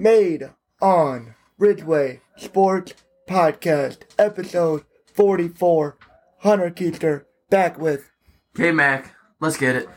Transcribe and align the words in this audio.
Made 0.00 0.50
on 0.80 1.34
Ridgeway 1.58 2.20
Sports 2.36 2.94
Podcast, 3.28 4.02
episode 4.16 4.84
44. 5.12 5.96
Hunter 6.38 6.70
Keister 6.70 7.24
back 7.50 7.80
with 7.80 8.08
Okay, 8.54 8.70
Mac, 8.70 9.12
let's 9.40 9.56
get 9.56 9.74
it. 9.74 9.88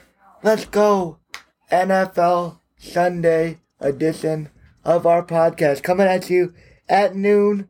Let's 0.42 0.66
Go 0.66 1.20
NFL 1.72 2.58
Sunday 2.80 3.60
edition 3.80 4.50
of 4.84 5.06
our 5.06 5.24
podcast 5.24 5.84
coming 5.84 6.08
at 6.08 6.32
you 6.32 6.56
at 6.90 7.16
noon 7.16 7.70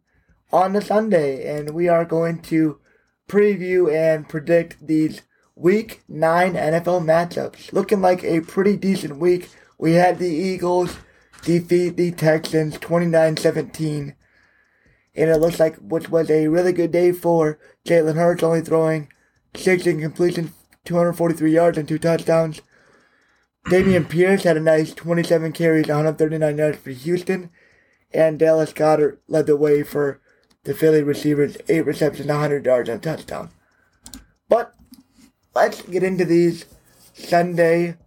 on 0.53 0.71
the 0.71 0.81
Sunday. 0.81 1.53
And 1.53 1.71
we 1.71 1.89
are 1.89 2.05
going 2.05 2.41
to 2.43 2.79
preview 3.27 3.93
and 3.93 4.29
predict 4.29 4.87
these 4.87 5.21
week 5.55 6.01
nine 6.07 6.53
NFL 6.53 7.03
matchups. 7.03 7.73
Looking 7.73 7.99
like 7.99 8.23
a 8.23 8.39
pretty 8.39 8.77
decent 8.77 9.17
week. 9.17 9.49
We 9.77 9.93
had 9.95 10.17
the 10.17 10.29
Eagles 10.29 10.97
defeat 11.43 11.97
the 11.97 12.11
Texans 12.11 12.77
29 12.77 13.37
17. 13.37 14.15
And 15.13 15.29
it 15.29 15.37
looks 15.37 15.59
like 15.59 15.75
which 15.77 16.09
was 16.09 16.29
a 16.29 16.47
really 16.47 16.71
good 16.71 16.91
day 16.91 17.11
for 17.11 17.59
Jalen 17.85 18.15
Hurts, 18.15 18.43
only 18.43 18.61
throwing 18.61 19.09
six 19.55 19.83
incompletions, 19.83 20.51
243 20.85 21.51
yards, 21.51 21.77
and 21.77 21.87
two 21.87 21.99
touchdowns. 21.99 22.61
Dameon 23.65 24.09
Pierce 24.09 24.43
had 24.43 24.57
a 24.57 24.61
nice 24.61 24.93
27 24.93 25.51
carries, 25.51 25.87
139 25.87 26.57
yards 26.57 26.77
for 26.77 26.91
Houston. 26.91 27.49
And 28.13 28.39
Dallas 28.39 28.73
Goedert 28.73 29.19
led 29.27 29.45
the 29.45 29.55
way 29.55 29.83
for 29.83 30.19
the 30.63 30.73
Philly 30.73 31.03
receivers, 31.03 31.57
8 31.67 31.85
receptions, 31.85 32.27
100 32.27 32.65
yards, 32.65 32.89
and 32.89 32.99
a 32.99 33.01
touchdown. 33.01 33.49
But 34.49 34.73
let's 35.55 35.81
get 35.83 36.03
into 36.03 36.25
these 36.25 36.65
Sunday 37.13 37.97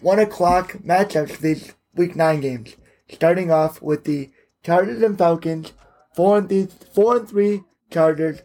1 0.00 0.18
o'clock 0.18 0.72
matchups 0.84 1.38
these 1.38 1.74
Week 1.96 2.14
9 2.16 2.40
games. 2.40 2.76
Starting 3.10 3.50
off 3.50 3.80
with 3.82 4.04
the 4.04 4.30
Chargers 4.64 5.02
and 5.02 5.16
Falcons, 5.16 5.72
4 6.14 6.38
and 6.38 6.48
3, 6.48 6.66
four 6.94 7.16
and 7.18 7.28
three 7.28 7.62
Chargers, 7.90 8.40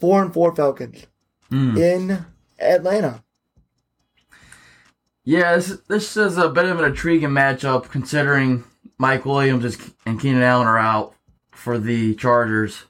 4 0.00 0.24
and 0.24 0.34
4 0.34 0.54
Falcons 0.54 1.06
in 1.50 2.24
Atlanta. 2.58 3.22
Yeah, 5.24 5.56
this, 5.56 5.80
this 5.88 6.16
is 6.16 6.38
a 6.38 6.48
bit 6.48 6.66
of 6.66 6.78
an 6.78 6.84
intriguing 6.84 7.30
matchup 7.30 7.88
considering 7.90 8.64
Mike 8.98 9.24
Williams 9.24 9.64
is, 9.64 9.90
and 10.04 10.20
Keenan 10.20 10.42
Allen 10.42 10.66
are 10.66 10.78
out 10.78 11.14
for 11.50 11.78
the 11.78 12.14
Chargers. 12.14 12.84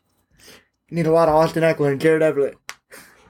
Need 0.91 1.07
a 1.07 1.13
lot 1.13 1.29
of 1.29 1.35
Austin 1.35 1.63
Ekeler 1.63 1.93
and 1.93 2.01
Gerald 2.01 2.23
Everett. 2.23 2.57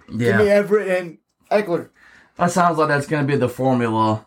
Give 0.08 0.16
me 0.16 0.26
Yeah, 0.26 0.40
Everett 0.40 0.88
and 0.88 1.18
Ekeler. 1.50 1.90
that 2.36 2.50
sounds 2.50 2.78
like 2.78 2.88
that's 2.88 3.06
going 3.06 3.26
to 3.26 3.32
be 3.32 3.38
the 3.38 3.48
formula. 3.48 4.26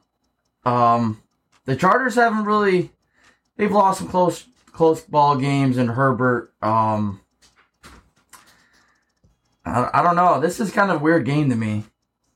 Um, 0.66 1.22
the 1.70 1.75
Chargers 1.75 2.16
haven't 2.16 2.45
really 2.45 2.89
they've 3.56 3.72
lost 3.72 4.00
some 4.00 4.08
close 4.08 4.45
close 4.72 5.02
ball 5.02 5.38
games, 5.38 5.78
and 5.78 5.92
Herbert. 5.92 6.52
Um, 6.64 7.22
I, 9.64 9.88
I 9.94 10.02
don't 10.02 10.16
know. 10.16 10.40
This 10.40 10.59
is 10.59 10.72
kind 10.72 10.90
of 10.90 11.00
a 11.00 11.03
weird 11.03 11.25
game 11.25 11.47
to 11.52 11.56
me. 11.56 11.84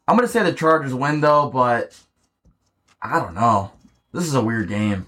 I'm 0.08 0.20
to 0.20 0.28
say 0.28 0.44
the 0.44 0.54
Chargers 0.54 0.94
win 0.94 1.22
though, 1.22 1.50
but 1.50 2.00
I 3.02 3.20
don't 3.20 3.34
know. 3.34 3.72
This 4.12 4.26
is 4.26 4.36
a 4.36 4.44
weird 4.44 4.70
game. 4.70 5.08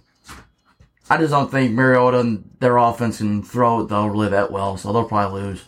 I 1.08 1.18
just 1.18 1.30
don't 1.30 1.52
think 1.52 1.74
Mariota 1.74 2.22
and 2.22 2.50
their 2.60 2.78
offense 2.78 3.20
can 3.20 3.44
throw 3.44 3.82
it 3.82 3.90
though 3.90 4.08
really 4.08 4.30
that 4.30 4.52
well, 4.52 4.76
so 4.76 4.92
they'll 4.92 5.08
probably 5.08 5.44
lose. 5.44 5.66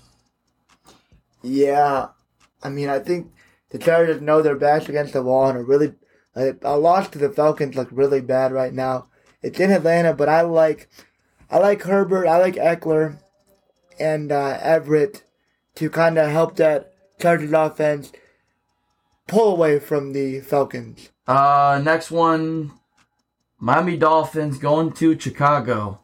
Yeah, 1.44 2.08
I 2.64 2.70
mean, 2.70 2.90
I 2.90 2.98
think 2.98 3.32
the 3.70 3.78
Chargers 3.78 4.20
know 4.20 4.42
their 4.42 4.56
backs 4.56 4.90
against 4.90 5.14
the 5.14 5.22
wall 5.22 5.48
and 5.48 5.60
are 5.60 5.64
really. 5.64 5.94
A, 6.38 6.56
a 6.62 6.78
loss 6.78 7.10
to 7.10 7.18
the 7.18 7.30
Falcons 7.30 7.76
look 7.76 7.90
really 7.92 8.22
bad 8.22 8.52
right 8.52 8.74
now. 8.74 9.08
It's 9.42 9.60
in 9.60 9.72
Atlanta, 9.72 10.14
but 10.14 10.30
I 10.30 10.42
like, 10.42 10.88
I 11.50 11.58
like 11.58 11.82
Herbert, 11.82 12.28
I 12.28 12.38
like 12.38 12.56
Ekeler, 12.56 13.18
and 14.00 14.32
uh, 14.32 14.60
Everett 14.62 15.24
to 15.76 15.90
kind 15.90 16.20
of 16.20 16.30
help 16.30 16.56
that 16.58 16.94
Chargers 17.20 17.52
offense 17.52 18.12
pull 19.28 19.52
away 19.52 19.80
from 19.80 20.14
the 20.14 20.42
Falcons. 20.42 21.10
Uh, 21.28 21.82
next 21.84 22.12
one, 22.12 22.72
Miami 23.60 23.98
Dolphins 23.98 24.60
going 24.60 24.94
to 24.94 25.20
Chicago. 25.20 26.00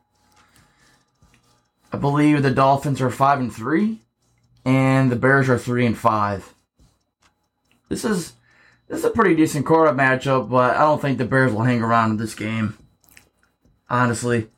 I 1.92 1.98
believe 1.98 2.42
the 2.42 2.50
Dolphins 2.50 3.02
are 3.02 3.12
five 3.12 3.40
and 3.40 3.54
three, 3.54 4.02
and 4.66 5.12
the 5.12 5.16
Bears 5.16 5.48
are 5.48 5.60
three 5.60 5.86
and 5.86 5.98
five. 5.98 6.56
This 7.88 8.04
is 8.04 8.34
this 8.94 9.00
is 9.00 9.06
a 9.06 9.10
pretty 9.10 9.36
decent 9.36 9.66
quarterback 9.66 10.22
matchup, 10.22 10.52
but 10.52 10.76
I 10.76 10.82
don't 10.82 11.02
think 11.02 11.18
the 11.18 11.26
Bears 11.26 11.52
will 11.52 11.64
hang 11.64 11.82
around 11.82 12.12
in 12.12 12.18
this 12.18 12.36
game. 12.36 12.78
Honestly, 13.90 14.50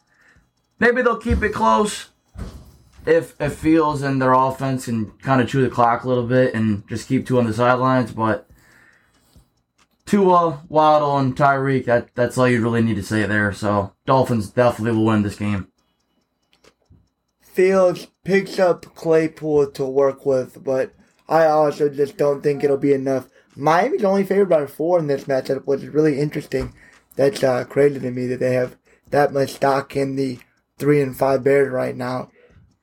maybe 0.78 1.02
they'll 1.02 1.18
keep 1.18 1.42
it 1.42 1.54
close 1.54 2.10
if 3.06 3.40
if 3.40 3.56
Fields 3.56 4.02
and 4.02 4.22
their 4.22 4.34
offense 4.34 4.86
can 4.86 5.12
kind 5.20 5.40
of 5.40 5.48
chew 5.48 5.62
the 5.62 5.70
clock 5.70 6.04
a 6.04 6.10
little 6.10 6.28
bit 6.28 6.54
and 6.54 6.86
just 6.90 7.08
keep 7.08 7.26
two 7.26 7.40
on 7.40 7.46
the 7.46 7.54
sidelines, 7.54 8.12
but. 8.12 8.48
Tua, 10.06 10.64
Waddle, 10.70 11.18
and 11.18 11.36
Tyreek, 11.36 11.86
that, 11.86 12.14
that's 12.14 12.38
all 12.38 12.48
you 12.48 12.62
really 12.62 12.84
need 12.84 12.98
to 12.98 13.02
say 13.02 13.26
there. 13.26 13.52
So, 13.52 13.94
Dolphins 14.06 14.52
definitely 14.52 14.96
will 14.96 15.06
win 15.08 15.24
this 15.24 15.36
game. 15.36 15.68
Fields 17.42 18.06
picks 18.24 18.60
up 18.60 18.86
Claypool 18.94 19.72
to 19.72 19.84
work 19.84 20.24
with, 20.24 20.64
but 20.64 20.94
I 21.28 21.46
also 21.46 21.90
just 21.90 22.18
don't 22.18 22.44
think 22.44 22.64
it'll 22.64 22.78
be 22.78 22.94
enough. 22.94 23.30
Miami's 23.56 24.04
only 24.04 24.24
favored 24.24 24.50
by 24.50 24.66
four 24.66 25.00
in 25.00 25.08
this 25.08 25.26
matchup, 25.26 25.66
which 25.66 25.82
is 25.82 25.90
really 25.90 26.20
interesting. 26.20 26.74
That's 27.16 27.44
uh, 27.44 27.64
crazy 27.64 28.00
to 28.00 28.12
me 28.12 28.28
that 28.28 28.40
they 28.40 28.54
have 28.54 28.76
that 29.12 29.34
much 29.34 29.52
stock 29.54 29.96
in 29.96 30.16
the 30.16 30.40
three 30.78 31.02
and 31.02 31.16
five 31.16 31.44
Bears 31.44 31.72
right 31.72 31.96
now. 31.96 32.32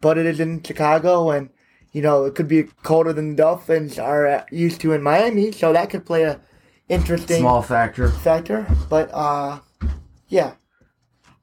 But 0.00 0.18
it 0.18 0.26
is 0.26 0.40
in 0.40 0.62
Chicago, 0.62 1.30
and 1.30 1.50
you 1.92 2.02
know 2.02 2.24
it 2.24 2.34
could 2.34 2.48
be 2.48 2.64
colder 2.82 3.12
than 3.12 3.30
the 3.30 3.42
Dolphins 3.42 3.98
are 3.98 4.46
used 4.50 4.80
to 4.80 4.92
in 4.92 5.02
Miami, 5.02 5.52
so 5.52 5.72
that 5.72 5.90
could 5.90 6.06
play 6.06 6.22
a 6.22 6.40
interesting 6.88 7.40
Small 7.40 7.62
factor. 7.62 8.08
factor. 8.08 8.66
But 8.88 9.10
uh, 9.12 9.60
yeah, 10.28 10.54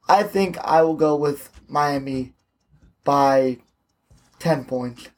I 0.08 0.24
think 0.24 0.58
I 0.58 0.82
will 0.82 0.96
go 0.96 1.14
with 1.16 1.50
Miami 1.68 2.34
by 3.04 3.58
ten 4.38 4.64
points. 4.64 5.08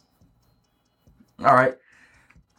All 1.39 1.55
right. 1.55 1.77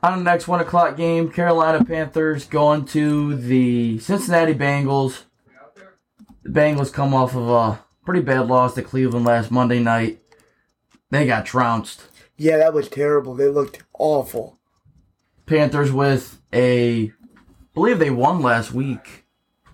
On 0.04 0.18
the 0.18 0.30
next 0.30 0.50
one 0.50 0.60
o'clock 0.60 0.98
game, 0.98 1.32
Carolina 1.32 1.82
Panthers 1.86 2.46
going 2.46 2.84
to 2.88 3.36
the 3.36 4.00
Cincinnati 4.00 4.54
Bengals. 4.54 5.24
The 6.44 6.50
Bengals 6.50 6.92
come 6.92 7.14
off 7.14 7.34
of 7.34 7.50
a 7.50 7.80
pretty 8.04 8.20
bad 8.20 8.48
loss 8.48 8.74
to 8.74 8.82
Cleveland 8.82 9.26
last 9.26 9.50
Monday 9.50 9.80
night. 9.80 10.20
They 11.10 11.26
got 11.26 11.46
trounced. 11.46 12.04
Yeah, 12.36 12.58
that 12.58 12.74
was 12.74 12.90
terrible. 12.90 13.34
They 13.34 13.48
looked 13.48 13.82
awful. 13.98 14.60
Panthers 15.46 15.94
with 15.94 16.42
a, 16.52 17.06
I 17.06 17.12
believe 17.74 18.00
they 18.00 18.10
won 18.10 18.42
last 18.42 18.74
week. 18.74 19.24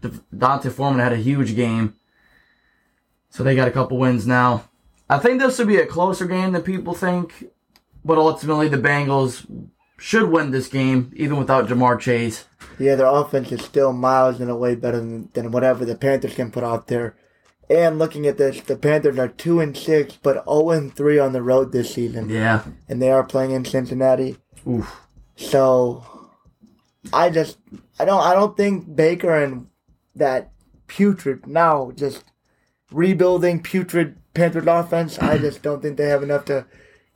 D'Onta 0.04 0.72
Foreman 0.72 1.00
had 1.00 1.12
a 1.12 1.18
huge 1.18 1.56
game, 1.56 1.96
so 3.32 3.44
they 3.44 3.56
got 3.56 3.68
a 3.68 3.72
couple 3.72 3.98
wins 3.98 4.28
now. 4.28 4.70
I 5.10 5.18
think 5.18 5.42
this 5.42 5.58
will 5.58 5.66
be 5.66 5.78
a 5.78 5.88
closer 5.88 6.28
game 6.28 6.52
than 6.52 6.62
people 6.62 6.94
think, 6.94 7.46
but 8.06 8.20
ultimately 8.20 8.68
the 8.68 8.78
Bengals 8.78 9.48
should 10.00 10.30
win 10.30 10.52
this 10.52 10.68
game 10.68 11.12
even 11.16 11.38
without 11.38 11.68
Ja'Marr 11.68 12.00
Chase. 12.00 12.46
Yeah, 12.78 12.96
their 12.96 13.08
offense 13.08 13.52
is 13.52 13.62
still 13.62 13.94
miles 13.94 14.40
and 14.40 14.50
away 14.50 14.76
better 14.76 14.98
than, 14.98 15.30
than 15.34 15.52
whatever 15.52 15.86
the 15.86 15.96
Panthers 15.96 16.36
can 16.36 16.52
put 16.52 16.64
out 16.64 16.88
there. 16.88 17.16
And 17.70 18.00
looking 18.00 18.26
at 18.26 18.38
this, 18.38 18.62
the 18.62 18.76
Panthers 18.76 19.20
are 19.20 19.28
two 19.28 19.60
and 19.60 19.78
six, 19.78 20.18
but 20.22 20.44
zero 20.46 20.72
and 20.72 20.94
three 20.94 21.20
on 21.20 21.34
the 21.34 21.44
road 21.44 21.72
this 21.72 21.94
season, 21.94 22.30
Yeah. 22.30 22.64
and 22.88 23.02
they 23.02 23.12
are 23.12 23.24
playing 23.24 23.52
in 23.52 23.66
Cincinnati. 23.66 24.38
Oof. 24.68 25.08
So, 25.36 26.04
I 27.14 27.30
just 27.30 27.58
I 28.00 28.06
don't 28.06 28.22
I 28.22 28.34
don't 28.34 28.58
think 28.58 28.96
Baker 28.96 29.36
and 29.36 29.68
that 30.16 30.52
putrid 30.88 31.48
now 31.48 31.92
just 31.96 32.24
rebuilding 32.92 33.62
putrid 33.62 34.18
Panthers 34.34 34.66
offense. 34.68 35.20
I 35.20 35.38
just 35.38 35.62
don't 35.62 35.82
think 35.82 35.98
they 35.98 36.08
have 36.08 36.24
enough 36.24 36.46
to 36.46 36.66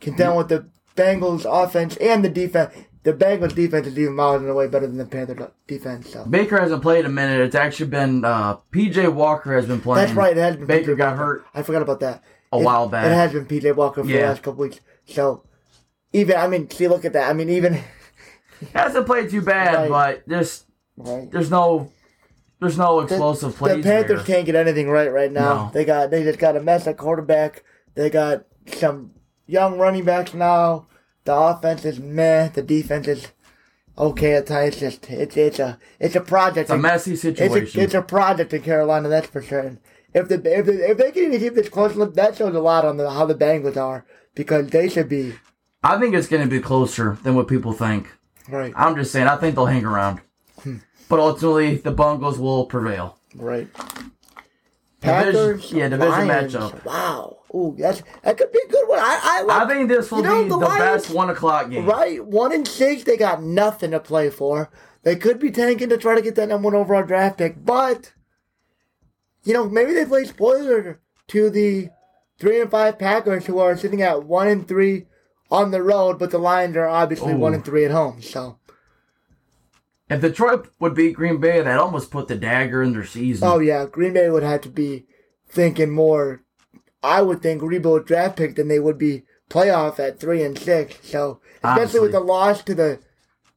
contend 0.00 0.32
mm. 0.32 0.36
with 0.38 0.48
the 0.48 0.68
Bengals 0.96 1.44
offense 1.44 1.96
and 1.98 2.24
the 2.24 2.28
defense. 2.28 2.72
The 3.02 3.12
Bengals 3.12 3.54
defense 3.54 3.86
is 3.86 3.98
even 3.98 4.14
miles 4.14 4.40
and 4.40 4.48
away 4.50 4.66
better 4.66 4.86
than 4.86 4.96
the 4.96 5.04
Panther 5.04 5.52
defense. 5.66 6.10
So 6.10 6.24
Baker 6.24 6.58
hasn't 6.58 6.80
played 6.80 7.04
a 7.04 7.08
minute. 7.10 7.40
It's 7.40 7.54
actually 7.54 7.90
been 7.90 8.24
uh, 8.24 8.56
PJ 8.72 9.12
Walker 9.12 9.54
has 9.54 9.66
been 9.66 9.80
playing. 9.80 10.06
that's 10.06 10.16
right. 10.16 10.36
It 10.36 10.40
has 10.40 10.56
been 10.56 10.66
Baker 10.66 10.94
PJ 10.94 10.98
got 10.98 11.10
Walker. 11.18 11.24
hurt 11.24 11.44
I 11.54 11.62
forgot 11.62 11.82
about 11.82 12.00
that. 12.00 12.22
a 12.52 12.58
It- 12.58 12.64
while 12.64 12.88
back. 12.88 13.06
It 13.06 13.10
has 13.14 13.32
been 13.32 13.44
PJ 13.46 13.74
Walker 13.76 14.02
for 14.02 14.06
the 14.08 14.20
last 14.20 14.42
couple 14.42 14.62
weeks. 14.62 14.80
So 15.06 15.42
even 16.14 16.36
I 16.36 16.46
mean, 16.46 16.70
see, 16.70 16.88
look 16.88 17.04
at 17.04 17.12
that. 17.12 17.28
I 17.28 17.32
mean, 17.34 17.50
even 17.50 17.78
hasn't 18.74 19.04
played 19.06 19.28
too 19.30 19.42
bad, 19.42 19.90
Right. 19.90 20.22
but 20.26 20.28
just 20.28 20.64
right. 20.96 21.30
there's 21.30 21.50
no 21.50 21.90
there's 22.60 22.78
no 22.78 23.00
explosive 23.00 23.54
play. 23.56 23.70
the 23.76 23.82
plays 23.82 23.84
Panthers 23.84 24.24
there. 24.24 24.36
can't 24.36 24.46
get 24.46 24.54
anything 24.54 24.88
right 24.88 25.12
right 25.12 25.30
now. 25.30 25.66
No. 25.66 25.70
They 25.74 25.84
got 25.84 26.10
they 26.10 26.22
just 26.22 26.38
got 26.38 26.56
a 26.56 26.60
mess 26.62 26.86
at 26.86 26.96
quarterback. 26.96 27.64
They 27.94 28.08
got 28.08 28.46
some 28.78 29.10
young 29.46 29.78
running 29.78 30.04
backs 30.04 30.34
now. 30.34 30.86
The 31.24 31.34
offense 31.34 31.84
is 31.84 31.98
meh. 31.98 32.48
The 32.48 32.62
defense 32.62 33.08
is 33.08 33.28
okay 33.96 34.34
at 34.34 34.46
times. 34.46 34.80
It's 34.82 34.98
just 34.98 35.10
it's 35.10 35.36
it's 35.36 35.58
a 35.58 35.78
it's 35.98 36.16
a 36.16 36.20
project. 36.20 36.64
It's 36.64 36.70
a 36.70 36.78
messy 36.78 37.12
It's 37.12 37.22
situation. 37.22 37.80
a, 37.80 37.84
it's 37.84 37.94
a 37.94 38.02
project 38.02 38.52
in 38.52 38.62
Carolina, 38.62 39.08
that's 39.08 39.26
for 39.26 39.42
sure. 39.42 39.60
And, 39.60 39.78
if 40.12 40.28
the 40.28 40.34
if 40.36 40.66
the, 40.66 40.90
if 40.90 40.98
they 40.98 41.10
can 41.10 41.24
even 41.24 41.40
keep 41.40 41.54
this 41.54 41.68
close, 41.68 41.94
that 42.14 42.36
shows 42.36 42.54
a 42.54 42.60
lot 42.60 42.84
on 42.84 42.98
the 42.98 43.10
how 43.10 43.26
the 43.26 43.34
Bengals 43.34 43.76
are 43.76 44.06
because 44.34 44.68
they 44.68 44.88
should 44.88 45.08
be 45.08 45.34
I 45.82 45.98
think 45.98 46.14
it's 46.14 46.28
going 46.28 46.42
to 46.42 46.48
be 46.48 46.60
closer 46.60 47.18
than 47.22 47.34
what 47.34 47.48
people 47.48 47.72
think. 47.72 48.08
right, 48.48 48.72
I'm 48.76 48.94
just 48.96 49.12
saying, 49.12 49.26
I 49.26 49.36
think 49.36 49.54
they'll 49.54 49.66
hang 49.66 49.84
around. 49.84 50.20
Hmm. 50.62 50.78
But 51.08 51.18
ultimately, 51.20 51.76
the 51.76 51.90
Bungles 51.90 52.38
will 52.38 52.64
prevail. 52.66 53.18
right. 53.34 53.68
Division- 55.04 55.32
Packers, 55.58 55.72
yeah, 55.72 55.88
division 55.88 56.28
Lions. 56.28 56.54
matchup. 56.54 56.84
Wow, 56.84 57.38
ooh, 57.54 57.74
that's 57.78 58.02
that 58.22 58.36
could 58.38 58.50
be 58.52 58.60
a 58.66 58.70
good 58.70 58.88
one. 58.88 58.98
I 58.98 59.20
I, 59.22 59.42
like, 59.42 59.62
I 59.62 59.68
think 59.68 59.88
this 59.88 60.10
will 60.10 60.18
You 60.18 60.24
know, 60.24 60.42
be 60.44 60.48
the 60.48 60.58
the, 60.58 60.64
Lions- 60.66 60.78
best 61.06 61.10
one 61.14 61.30
o'clock 61.30 61.70
game. 61.70 61.86
Right, 61.86 62.24
one 62.24 62.52
and 62.52 62.66
six, 62.66 63.04
they 63.04 63.16
got 63.16 63.42
nothing 63.42 63.90
to 63.92 64.00
play 64.00 64.30
for. 64.30 64.70
They 65.02 65.16
could 65.16 65.38
be 65.38 65.50
tanking 65.50 65.90
to 65.90 65.98
try 65.98 66.14
to 66.14 66.22
get 66.22 66.34
that 66.36 66.48
number 66.48 66.66
one 66.66 66.74
overall 66.74 67.02
draft 67.04 67.38
pick, 67.38 67.64
but 67.64 68.12
you 69.44 69.52
know 69.52 69.68
maybe 69.68 69.92
they 69.92 70.04
play 70.06 70.24
spoiler 70.24 71.00
to 71.28 71.50
the 71.50 71.90
three 72.38 72.60
and 72.60 72.70
five 72.70 72.98
Packers 72.98 73.46
who 73.46 73.58
are 73.58 73.76
sitting 73.76 74.02
at 74.02 74.24
one 74.24 74.48
and 74.48 74.66
three 74.66 75.06
on 75.50 75.70
the 75.70 75.82
road, 75.82 76.18
but 76.18 76.30
the 76.30 76.38
Lions 76.38 76.76
are 76.76 76.88
obviously 76.88 77.32
Ooh. 77.32 77.36
one 77.38 77.54
and 77.54 77.64
three 77.64 77.84
at 77.84 77.90
home. 77.90 78.20
So, 78.22 78.58
If 80.14 80.20
Detroit 80.20 80.68
would 80.78 80.94
beat 80.94 81.14
Green 81.16 81.38
Bay, 81.38 81.60
that 81.60 81.78
almost 81.78 82.12
put 82.12 82.28
the 82.28 82.36
dagger 82.36 82.82
in 82.82 82.92
their 82.92 83.04
season. 83.04 83.48
oh 83.48 83.58
yeah, 83.58 83.84
Green 83.84 84.12
Bay 84.12 84.30
would 84.30 84.44
have 84.44 84.60
to 84.60 84.68
be 84.68 85.06
thinking 85.48 85.90
more. 85.90 86.42
I 87.02 87.20
would 87.20 87.42
think 87.42 87.62
rebuild 87.62 88.06
draft 88.06 88.36
pick 88.36 88.54
than 88.54 88.68
they 88.68 88.78
would 88.78 88.96
be 88.96 89.24
playoff 89.50 89.98
at 89.98 90.20
three 90.20 90.42
and 90.42 90.56
six. 90.56 90.96
So, 91.02 91.40
especially 91.56 91.80
Honestly. 91.80 92.00
with 92.00 92.12
the 92.12 92.20
loss 92.20 92.62
to 92.62 92.74
the 92.74 93.00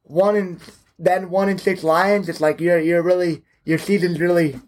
one 0.02 0.34
and 0.34 0.60
then 0.98 1.30
one 1.30 1.48
and 1.48 1.60
six 1.60 1.84
Lions, 1.84 2.28
it's 2.28 2.40
like 2.40 2.60
you're 2.60 2.80
you're 2.80 3.02
really 3.02 3.44
your 3.64 3.78
season's 3.78 4.18
really 4.20 4.58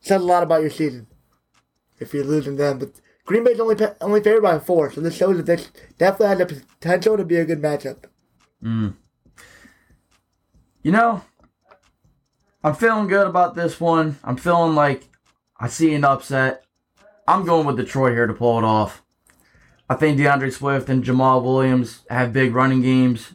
says 0.00 0.22
a 0.22 0.24
lot 0.24 0.42
about 0.42 0.62
your 0.62 0.70
season 0.70 1.06
if 2.00 2.12
you're 2.12 2.24
losing 2.24 2.56
them. 2.56 2.80
But 2.80 3.00
Green 3.24 3.44
Bay's 3.44 3.60
only 3.60 3.76
only 4.00 4.22
favored 4.22 4.42
by 4.42 4.58
four, 4.58 4.90
so 4.90 5.00
this 5.00 5.16
shows 5.16 5.36
that 5.36 5.46
this 5.46 5.70
definitely 5.98 6.28
has 6.28 6.38
the 6.38 6.64
potential 6.80 7.16
to 7.16 7.24
be 7.24 7.36
a 7.36 7.44
good 7.44 7.62
matchup. 7.62 8.06
Mm. 8.62 8.96
You 10.88 10.92
know, 10.92 11.20
I'm 12.64 12.74
feeling 12.74 13.08
good 13.08 13.26
about 13.26 13.54
this 13.54 13.78
one. 13.78 14.18
I'm 14.24 14.38
feeling 14.38 14.74
like 14.74 15.04
I 15.60 15.68
see 15.68 15.92
an 15.92 16.02
upset. 16.02 16.64
I'm 17.26 17.44
going 17.44 17.66
with 17.66 17.76
Detroit 17.76 18.14
here 18.14 18.26
to 18.26 18.32
pull 18.32 18.56
it 18.56 18.64
off. 18.64 19.04
I 19.90 19.96
think 19.96 20.16
D'Andre 20.16 20.48
Swift 20.48 20.88
and 20.88 21.04
Jamaal 21.04 21.42
Williams 21.42 22.06
have 22.08 22.32
big 22.32 22.54
running 22.54 22.80
games. 22.80 23.34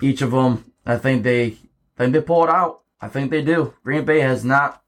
Each 0.00 0.22
of 0.22 0.30
them. 0.30 0.72
I 0.86 0.98
think 0.98 1.24
they 1.24 1.56
think 1.98 2.12
they 2.12 2.20
pull 2.20 2.44
it 2.44 2.50
out. 2.50 2.82
I 3.00 3.08
think 3.08 3.32
they 3.32 3.42
do. 3.42 3.74
Green 3.82 4.04
Bay 4.04 4.20
has 4.20 4.44
not. 4.44 4.84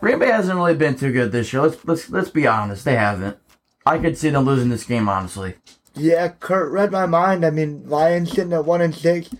Green 0.00 0.18
Bay 0.18 0.26
hasn't 0.26 0.56
really 0.56 0.74
been 0.74 0.96
too 0.96 1.12
good 1.12 1.30
this 1.30 1.52
year. 1.52 1.62
Let's 1.62 1.84
let's 1.84 2.10
let's 2.10 2.30
be 2.30 2.48
honest. 2.48 2.84
They 2.84 2.96
haven't. 2.96 3.38
I 3.86 3.98
could 4.00 4.18
see 4.18 4.30
them 4.30 4.44
losing 4.44 4.70
this 4.70 4.82
game 4.82 5.08
honestly. 5.08 5.54
Yeah, 5.94 6.26
Kurt 6.30 6.72
read 6.72 6.90
my 6.90 7.06
mind. 7.06 7.46
I 7.46 7.50
mean, 7.50 7.88
Lions 7.88 8.32
sitting 8.32 8.52
at 8.52 8.64
one 8.64 8.80
and 8.80 8.92
six. 8.92 9.30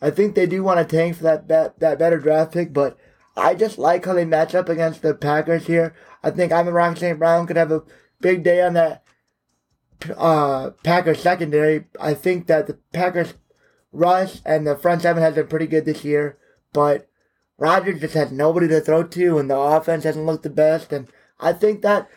I 0.00 0.10
think 0.10 0.34
they 0.34 0.46
do 0.46 0.62
want 0.62 0.78
to 0.78 0.96
tank 0.96 1.16
for 1.16 1.24
that 1.24 1.46
bet, 1.46 1.78
that 1.80 1.98
better 1.98 2.18
draft 2.18 2.52
pick, 2.52 2.72
but 2.72 2.96
I 3.36 3.54
just 3.54 3.78
like 3.78 4.04
how 4.04 4.14
they 4.14 4.24
match 4.24 4.54
up 4.54 4.68
against 4.68 5.02
the 5.02 5.14
Packers 5.14 5.66
here. 5.66 5.94
I 6.22 6.30
think 6.30 6.52
Amon-Ra 6.52 6.94
St. 6.94 7.18
Brown 7.18 7.46
could 7.46 7.56
have 7.56 7.70
a 7.72 7.82
big 8.20 8.42
day 8.42 8.62
on 8.62 8.74
that 8.74 9.04
uh, 10.16 10.70
Packers 10.82 11.20
secondary. 11.20 11.84
I 12.00 12.14
think 12.14 12.46
that 12.46 12.66
the 12.66 12.78
Packers 12.92 13.34
rush 13.92 14.40
and 14.44 14.66
the 14.66 14.76
front 14.76 15.02
seven 15.02 15.22
has 15.22 15.34
been 15.34 15.48
pretty 15.48 15.66
good 15.66 15.84
this 15.84 16.04
year, 16.04 16.38
but 16.72 17.08
Rodgers 17.58 18.00
just 18.00 18.14
has 18.14 18.32
nobody 18.32 18.68
to 18.68 18.80
throw 18.80 19.02
to, 19.04 19.38
and 19.38 19.50
the 19.50 19.58
offense 19.58 20.04
hasn't 20.04 20.26
looked 20.26 20.44
the 20.44 20.50
best. 20.50 20.92
And 20.92 21.08
I 21.38 21.52
think 21.52 21.82
that 21.82 22.08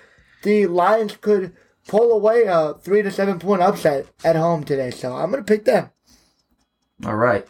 the 0.44 0.68
Lions 0.68 1.18
could 1.18 1.54
pull 1.88 2.12
away 2.12 2.44
a 2.44 2.76
three 2.76 3.02
to 3.02 3.12
seven 3.12 3.40
point 3.40 3.62
upset 3.62 4.08
at 4.24 4.38
home 4.38 4.64
today. 4.64 4.92
So 4.92 5.16
I'm 5.16 5.32
gonna 5.32 5.44
pick 5.44 5.66
them. 5.66 5.90
All 7.06 7.16
right. 7.16 7.46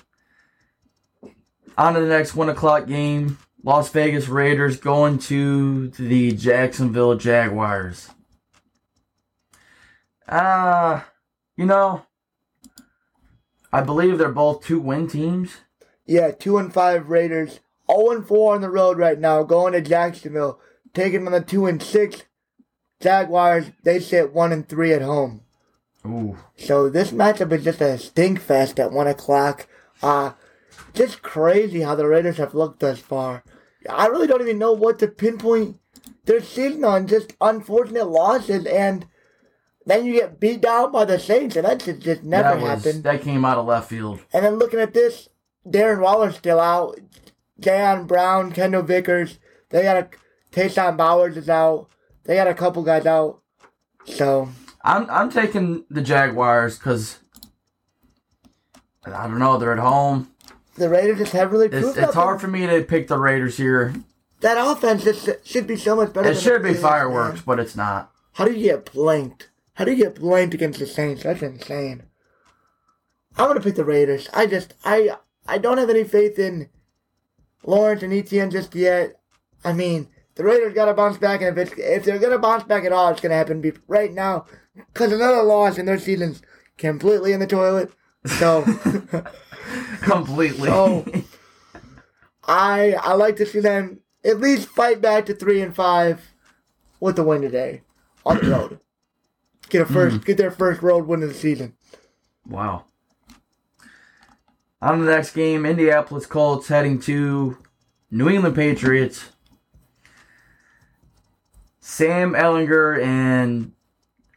On 1.78 1.94
to 1.94 2.00
the 2.00 2.08
next 2.08 2.36
one 2.36 2.50
o'clock 2.50 2.88
game. 2.88 3.40
Las 3.64 3.90
Vegas 3.90 4.28
Raiders 4.28 4.78
going 4.78 5.18
to 5.20 5.88
the 5.90 6.34
Jacksonville 6.34 7.16
Jaguars. 7.16 8.10
Ah, 10.28 11.10
you 11.56 11.66
know, 11.66 12.06
I 13.72 13.82
believe 13.82 14.18
they're 14.18 14.30
both 14.32 14.66
two 14.66 14.80
win 14.80 15.08
teams. 15.08 15.58
Yeah, 16.06 16.32
two 16.32 16.58
and 16.58 16.74
five 16.74 17.10
Raiders, 17.10 17.62
zero 17.90 18.12
and 18.12 18.28
four 18.28 18.54
on 18.54 18.62
the 18.62 18.70
road 18.70 18.98
right 18.98 19.18
now, 19.18 19.44
going 19.44 19.74
to 19.74 19.82
Jacksonville, 19.82 20.60
taking 20.94 21.26
on 21.26 21.32
the 21.32 21.42
two 21.42 21.66
and 21.66 21.82
six 21.82 22.24
Jaguars. 23.00 23.72
They 23.84 24.00
sit 24.00 24.34
one 24.34 24.52
and 24.52 24.68
three 24.68 24.94
at 24.94 25.02
home. 25.02 25.42
Ooh. 26.06 26.38
So 26.58 26.90
this 26.90 27.12
matchup 27.12 27.54
is 27.54 27.64
just 27.64 27.80
a 27.82 27.98
stink 27.98 28.42
fest 28.42 28.80
at 28.80 28.92
one 28.92 29.08
o'clock. 29.08 29.68
Uh 30.02 30.34
just 30.94 31.22
crazy 31.22 31.82
how 31.82 31.96
the 31.96 32.08
Raiders 32.08 32.38
have 32.38 32.54
looked 32.54 32.80
thus 32.80 33.00
far. 33.00 33.44
I 33.90 34.08
really 34.08 34.28
don't 34.28 34.42
even 34.42 34.60
know 34.60 34.74
what 34.74 35.00
to 35.00 35.08
pinpoint 35.08 35.80
their 36.26 36.42
season 36.42 36.84
on. 36.86 37.08
Just 37.08 37.34
unfortunate 37.42 38.10
losses, 38.10 38.66
and 38.66 39.08
then 39.86 40.06
you 40.06 40.14
get 40.14 40.40
beat 40.40 40.62
down 40.62 40.92
by 40.92 41.06
the 41.06 41.20
Saints, 41.20 41.56
and 41.56 41.66
that 41.66 41.80
just, 41.80 42.00
just 42.00 42.24
never 42.24 42.60
that 42.60 42.62
was, 42.62 42.84
happened. 42.84 43.04
That 43.04 43.22
came 43.22 43.44
out 43.44 43.58
of 43.58 43.66
left 43.66 43.90
field. 43.90 44.22
And 44.32 44.46
then 44.46 44.56
looking 44.56 44.80
at 44.80 44.94
this, 44.94 45.30
Darren 45.68 46.02
Waller's 46.02 46.38
still 46.38 46.60
out. 46.60 47.00
Jayon 47.62 48.08
Brown, 48.08 48.52
Kendal 48.52 48.84
Vickers, 48.84 49.40
they 49.70 49.84
got 49.84 49.98
a 49.98 50.10
Tayshawn 50.52 50.98
Bowers 50.98 51.38
is 51.38 51.50
out. 51.50 51.90
They 52.24 52.36
got 52.36 52.48
a 52.48 52.54
couple 52.54 52.84
guys 52.84 53.06
out. 53.06 53.42
So 54.06 54.50
I'm 54.84 55.10
I'm 55.10 55.30
taking 55.30 55.86
the 55.90 56.02
Jaguars 56.02 56.78
because 56.78 57.20
I 59.06 59.28
don't 59.28 59.40
know. 59.40 59.58
They're 59.58 59.74
at 59.74 59.80
home. 59.80 60.33
The 60.76 60.90
Raiders 60.90 61.20
just 61.20 61.32
haven't 61.34 61.54
really 61.54 61.68
It's, 61.68 61.80
proved 61.80 61.98
it's 61.98 62.10
up. 62.10 62.14
hard 62.14 62.42
for 62.42 62.48
me 62.48 62.66
to 62.68 62.82
pick 62.84 63.08
the 63.08 63.18
Raiders 63.18 63.58
here. 63.58 63.94
That 64.42 64.58
offense 64.58 65.04
just 65.04 65.46
should 65.46 65.68
be 65.68 65.78
so 65.78 65.96
much 65.96 66.12
better. 66.14 66.30
It 66.30 66.38
should 66.40 66.64
be 66.64 66.74
fireworks, 66.74 67.42
but 67.42 67.60
it's 67.60 67.76
not. 67.76 68.12
How 68.34 68.46
do 68.46 68.52
you 68.54 68.64
get 68.64 68.92
blanked? 68.92 69.50
How 69.76 69.86
do 69.86 69.92
you 69.92 69.98
get 70.04 70.16
blanked 70.20 70.54
against 70.54 70.80
the 70.80 70.88
Saints? 70.88 71.24
That's 71.24 71.42
insane. 71.42 72.04
I'm 73.38 73.48
gonna 73.48 73.62
pick 73.62 73.76
the 73.76 73.86
Raiders. 73.86 74.30
I 74.34 74.46
just 74.46 74.74
I 74.84 75.16
I 75.48 75.58
don't 75.58 75.78
have 75.78 75.90
any 75.90 76.04
faith 76.04 76.38
in 76.38 76.70
Lawrence 77.66 78.04
and 78.04 78.14
Etienne 78.14 78.52
just 78.52 78.76
yet. 78.76 79.20
I 79.64 79.74
mean, 79.74 80.10
the 80.36 80.44
Raiders 80.44 80.74
gotta 80.74 80.94
bounce 80.94 81.18
back, 81.18 81.42
and 81.42 81.58
if 81.58 81.70
it's, 81.70 81.80
if 81.80 82.04
they're 82.04 82.20
gonna 82.20 82.38
bounce 82.38 82.64
back 82.64 82.84
at 82.84 82.92
all, 82.92 83.10
it's 83.10 83.22
gonna 83.22 83.36
happen 83.36 83.64
right 83.88 84.12
now. 84.12 84.46
Cause 84.94 85.12
another 85.12 85.44
loss 85.44 85.78
and 85.78 85.88
their 85.88 86.00
season's 86.00 86.42
completely 86.78 87.32
in 87.34 87.40
the 87.40 87.48
toilet. 87.48 87.92
So 88.26 88.64
Completely. 90.02 90.70
Oh. 90.70 91.06
I 92.46 92.94
I 92.94 93.14
like 93.14 93.38
to 93.38 93.46
see 93.46 93.60
them 93.60 94.00
at 94.24 94.40
least 94.40 94.70
fight 94.70 95.02
back 95.02 95.26
to 95.26 95.34
three 95.34 95.62
and 95.62 95.76
five 95.76 96.34
with 97.00 97.16
the 97.16 97.24
win 97.24 97.42
today 97.42 97.82
on 98.26 98.38
the 98.38 98.50
road. 98.50 98.80
Get 99.70 99.82
a 99.82 99.86
first 99.86 100.18
mm. 100.18 100.26
get 100.26 100.38
their 100.38 100.52
first 100.52 100.82
road 100.82 101.08
win 101.08 101.24
of 101.24 101.30
the 101.30 101.36
season. 101.36 101.74
wow. 102.48 102.86
On 104.82 105.00
the 105.00 105.10
next 105.10 105.34
game, 105.34 105.66
Indianapolis 105.66 106.26
Colts 106.26 106.68
heading 106.68 107.00
to 107.02 107.58
New 108.12 108.30
England 108.30 108.56
Patriots. 108.56 109.30
Sam 111.80 112.34
Ehlinger 112.34 113.02
and 113.02 113.72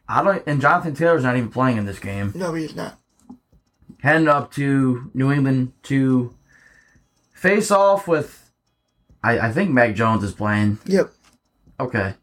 I 0.07 0.23
don't 0.23 0.43
and 0.47 0.61
Jonathan 0.61 0.95
Taylor's 0.95 1.23
not 1.23 1.35
even 1.35 1.49
playing 1.49 1.77
in 1.77 1.85
this 1.85 1.99
game. 1.99 2.31
No, 2.33 2.53
he's 2.53 2.75
not. 2.75 2.97
Heading 4.07 4.29
up 4.29 4.53
to 4.53 5.11
New 5.13 5.33
England 5.33 5.73
to 5.83 6.33
face 7.33 7.69
off 7.69 8.07
with 8.07 8.53
I, 9.21 9.37
I 9.37 9.51
think 9.51 9.71
Mac 9.71 9.95
Jones 9.95 10.23
is 10.23 10.31
playing. 10.31 10.79
Yep. 10.85 11.11
Okay. 11.77 12.13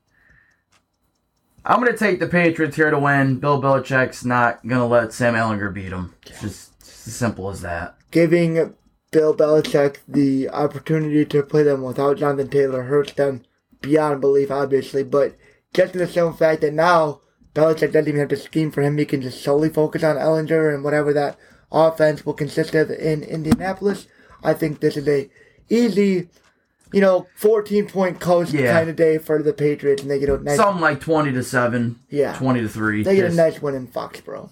I'm 1.62 1.80
gonna 1.80 1.94
take 1.94 2.20
the 2.20 2.26
Patriots 2.26 2.76
here 2.76 2.90
to 2.90 2.98
win. 2.98 3.38
Bill 3.38 3.60
Belichick's 3.60 4.24
not 4.24 4.66
gonna 4.66 4.86
let 4.86 5.12
Sam 5.12 5.34
Ehlinger 5.34 5.74
beat 5.74 5.92
him. 5.92 6.14
It's 6.24 6.40
just, 6.40 6.72
it's 6.80 7.06
as 7.06 7.16
simple 7.16 7.50
as 7.50 7.60
that. 7.60 7.96
Giving 8.10 8.74
Bill 9.10 9.36
Belichick 9.36 9.98
the 10.08 10.48
opportunity 10.48 11.26
to 11.26 11.42
play 11.42 11.64
them 11.64 11.82
without 11.82 12.16
Jonathan 12.16 12.48
Taylor 12.48 12.84
hurts 12.84 13.12
them 13.12 13.42
beyond 13.82 14.22
belief, 14.22 14.50
obviously. 14.50 15.02
But 15.02 15.36
just 15.74 15.92
the 15.92 16.06
simple 16.06 16.32
fact 16.32 16.62
that 16.62 16.72
now 16.72 17.20
Belichick 17.54 17.92
doesn't 17.92 18.08
even 18.08 18.20
have 18.20 18.30
to 18.30 18.38
scheme 18.38 18.70
for 18.70 18.80
him, 18.80 18.96
he 18.96 19.04
can 19.04 19.20
just 19.20 19.44
solely 19.44 19.68
focus 19.68 20.02
on 20.02 20.16
Ehlinger 20.16 20.74
and 20.74 20.82
whatever 20.82 21.12
that 21.12 21.36
offense 21.74 22.24
will 22.24 22.32
consist 22.34 22.74
of 22.74 22.90
in 22.90 23.22
Indianapolis. 23.22 24.06
I 24.42 24.54
think 24.54 24.80
this 24.80 24.96
is 24.96 25.06
a 25.08 25.28
easy, 25.68 26.28
you 26.92 27.00
know, 27.00 27.26
14 27.36 27.86
point 27.88 28.20
coast 28.20 28.52
Yeah. 28.52 28.72
kind 28.72 28.88
of 28.88 28.96
day 28.96 29.18
for 29.18 29.42
the 29.42 29.52
Patriots, 29.52 30.02
and 30.02 30.10
they 30.10 30.18
get 30.20 30.28
a 30.28 30.38
nice, 30.38 30.56
Something 30.56 30.80
like 30.82 31.00
twenty 31.00 31.32
to 31.32 31.42
seven. 31.42 31.96
Yeah. 32.08 32.34
Twenty 32.34 32.60
to 32.60 32.68
three. 32.68 33.02
they 33.02 33.16
get 33.16 33.30
a 33.30 33.34
nice 33.34 33.60
win 33.60 33.74
in 33.74 33.88
Foxborough. 33.88 34.50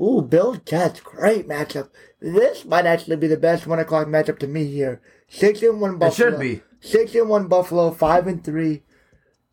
Ooh, 0.00 0.22
Bill 0.22 0.54
Jets, 0.64 1.00
great 1.00 1.46
matchup. 1.46 1.90
This 2.20 2.64
might 2.64 2.86
actually 2.86 3.16
be 3.16 3.26
the 3.26 3.36
best 3.36 3.66
one 3.66 3.78
o'clock 3.78 4.06
matchup 4.06 4.38
to 4.38 4.46
me 4.46 4.64
here. 4.66 5.00
Six 5.28 5.62
and 5.62 5.80
one 5.80 5.98
Buffalo. 5.98 6.28
it 6.28 6.30
should 6.32 6.40
be. 6.40 6.62
Six 6.80 7.14
and 7.14 7.28
one 7.28 7.48
Buffalo, 7.48 7.90
five 7.90 8.26
and 8.26 8.42
three 8.42 8.82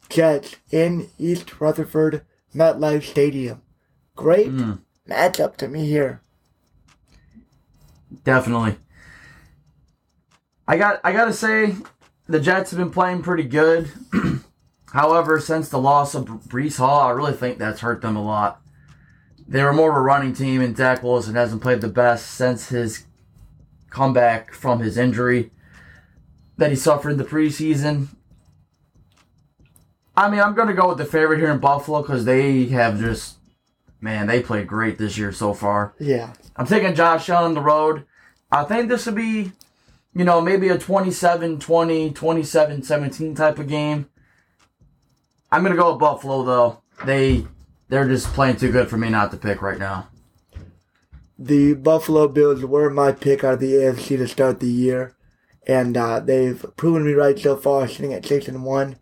Jets 0.09 0.55
in 0.71 1.09
East 1.17 1.59
Rutherford 1.59 2.21
MetLife 2.55 3.03
Stadium. 3.03 3.61
Great 4.15 4.47
Mm, 4.51 4.79
matchup 5.09 5.57
to 5.57 5.67
me 5.67 5.85
here. 5.87 6.21
Definitely. 8.23 8.77
I 10.67 10.77
got 10.77 10.99
I 11.03 11.13
gotta 11.13 11.33
say, 11.33 11.75
the 12.27 12.39
Jets 12.39 12.71
have 12.71 12.79
been 12.79 12.91
playing 12.91 13.21
pretty 13.21 13.43
good. 13.43 13.89
However, 14.93 15.39
since 15.39 15.69
the 15.69 15.79
loss 15.79 16.15
of 16.15 16.25
Breece 16.25 16.77
Hall, 16.77 17.01
I 17.01 17.11
really 17.11 17.33
think 17.33 17.57
that's 17.57 17.81
hurt 17.81 18.01
them 18.01 18.15
a 18.15 18.23
lot. 18.23 18.61
They 19.47 19.63
were 19.63 19.73
more 19.73 19.91
of 19.91 19.97
a 19.97 20.01
running 20.01 20.33
team, 20.33 20.61
and 20.61 20.75
Zach 20.75 21.03
Wilson 21.03 21.35
hasn't 21.35 21.61
played 21.61 21.81
the 21.81 21.87
best 21.87 22.31
since 22.31 22.69
his 22.69 23.05
comeback 23.89 24.53
from 24.53 24.79
his 24.79 24.97
injury 24.97 25.51
that 26.57 26.69
he 26.69 26.75
suffered 26.75 27.11
in 27.11 27.17
the 27.17 27.23
preseason. 27.23 28.07
I 30.15 30.29
mean, 30.29 30.39
I'm 30.39 30.55
going 30.55 30.67
to 30.67 30.73
go 30.73 30.89
with 30.89 30.97
the 30.97 31.05
favorite 31.05 31.39
here 31.39 31.51
in 31.51 31.59
Buffalo 31.59 32.01
because 32.01 32.25
they 32.25 32.65
have 32.65 32.99
just, 32.99 33.36
man, 34.01 34.27
they 34.27 34.41
played 34.41 34.67
great 34.67 34.97
this 34.97 35.17
year 35.17 35.31
so 35.31 35.53
far. 35.53 35.93
Yeah. 35.99 36.33
I'm 36.55 36.67
taking 36.67 36.95
Josh 36.95 37.29
Allen 37.29 37.49
on 37.49 37.53
the 37.53 37.61
road. 37.61 38.05
I 38.51 38.63
think 38.63 38.89
this 38.89 39.05
will 39.05 39.13
be, 39.13 39.51
you 40.13 40.25
know, 40.25 40.41
maybe 40.41 40.69
a 40.69 40.77
27 40.77 41.59
20, 41.59 42.11
27 42.11 42.83
17 42.83 43.35
type 43.35 43.59
of 43.59 43.67
game. 43.67 44.09
I'm 45.51 45.63
going 45.63 45.75
to 45.75 45.81
go 45.81 45.91
with 45.91 45.99
Buffalo, 45.99 46.43
though. 46.43 46.81
They. 47.05 47.45
They're 47.89 48.07
just 48.07 48.27
playing 48.33 48.57
too 48.57 48.71
good 48.71 48.89
for 48.89 48.97
me 48.97 49.09
not 49.09 49.31
to 49.31 49.37
pick 49.37 49.61
right 49.61 49.79
now. 49.79 50.09
The 51.39 51.73
Buffalo 51.73 52.27
Bills 52.27 52.65
were 52.65 52.89
my 52.89 53.11
pick 53.11 53.43
out 53.43 53.55
of 53.55 53.59
the 53.59 53.73
AFC 53.73 54.17
to 54.17 54.27
start 54.27 54.59
the 54.59 54.67
year, 54.67 55.15
and 55.65 55.95
uh, 55.95 56.19
they've 56.19 56.65
proven 56.75 57.05
me 57.05 57.13
right 57.13 57.37
so 57.37 57.55
far, 57.55 57.87
sitting 57.87 58.13
at 58.13 58.25
six 58.25 58.47
and 58.47 58.65
one. 58.65 58.97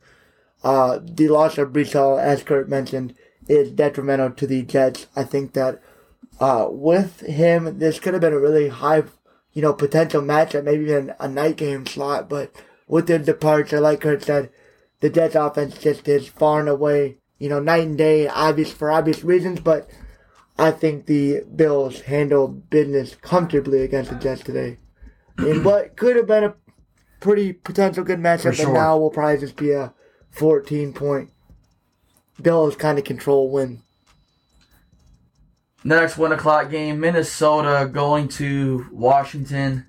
Uh, 0.63 0.99
the 1.01 1.29
loss 1.29 1.57
of 1.57 1.69
Breece 1.69 1.93
Hall, 1.93 2.19
as 2.19 2.43
Kurt 2.43 2.69
mentioned, 2.69 3.15
is 3.47 3.71
detrimental 3.71 4.31
to 4.31 4.47
the 4.47 4.63
Jets. 4.63 5.07
I 5.15 5.23
think 5.23 5.53
that 5.53 5.81
uh, 6.39 6.67
with 6.69 7.21
him, 7.21 7.79
this 7.79 7.99
could 7.99 8.13
have 8.13 8.21
been 8.21 8.33
a 8.33 8.39
really 8.39 8.69
high, 8.69 9.03
you 9.53 9.61
know, 9.61 9.73
potential 9.73 10.21
matchup, 10.21 10.63
maybe 10.63 10.83
even 10.83 11.13
a 11.19 11.27
night 11.27 11.57
game 11.57 11.85
slot. 11.85 12.29
But 12.29 12.51
with 12.87 13.07
their 13.07 13.19
departure, 13.19 13.79
like 13.79 14.01
Kurt 14.01 14.23
said, 14.23 14.49
the 14.99 15.09
Jets 15.09 15.35
offense 15.35 15.77
just 15.77 16.07
is 16.07 16.27
far 16.27 16.59
and 16.59 16.69
away, 16.69 17.17
you 17.37 17.49
know, 17.49 17.59
night 17.59 17.83
and 17.83 17.97
day, 17.97 18.27
obvious 18.27 18.71
for 18.71 18.91
obvious 18.91 19.23
reasons. 19.23 19.59
But 19.59 19.89
I 20.57 20.71
think 20.71 21.05
the 21.05 21.41
Bills 21.55 22.01
handled 22.01 22.69
business 22.69 23.15
comfortably 23.15 23.81
against 23.81 24.09
the 24.11 24.17
Jets 24.17 24.43
today. 24.43 24.77
In 25.37 25.63
what 25.63 25.97
could 25.97 26.15
have 26.15 26.27
been 26.27 26.45
a 26.45 26.55
pretty 27.19 27.53
potential 27.53 28.03
good 28.03 28.19
matchup, 28.19 28.55
For 28.55 28.65
but 28.65 28.73
now 28.73 28.97
will 28.97 29.09
probably 29.09 29.39
just 29.39 29.57
be 29.57 29.71
a 29.71 29.93
14 30.31 30.93
point 30.93 31.31
Bills 32.41 32.75
kind 32.75 32.97
of 32.97 33.05
control 33.05 33.49
win. 33.49 33.81
Next 35.83 36.17
one 36.17 36.31
o'clock 36.31 36.71
game, 36.71 36.99
Minnesota 36.99 37.87
going 37.91 38.27
to 38.29 38.87
Washington. 38.91 39.85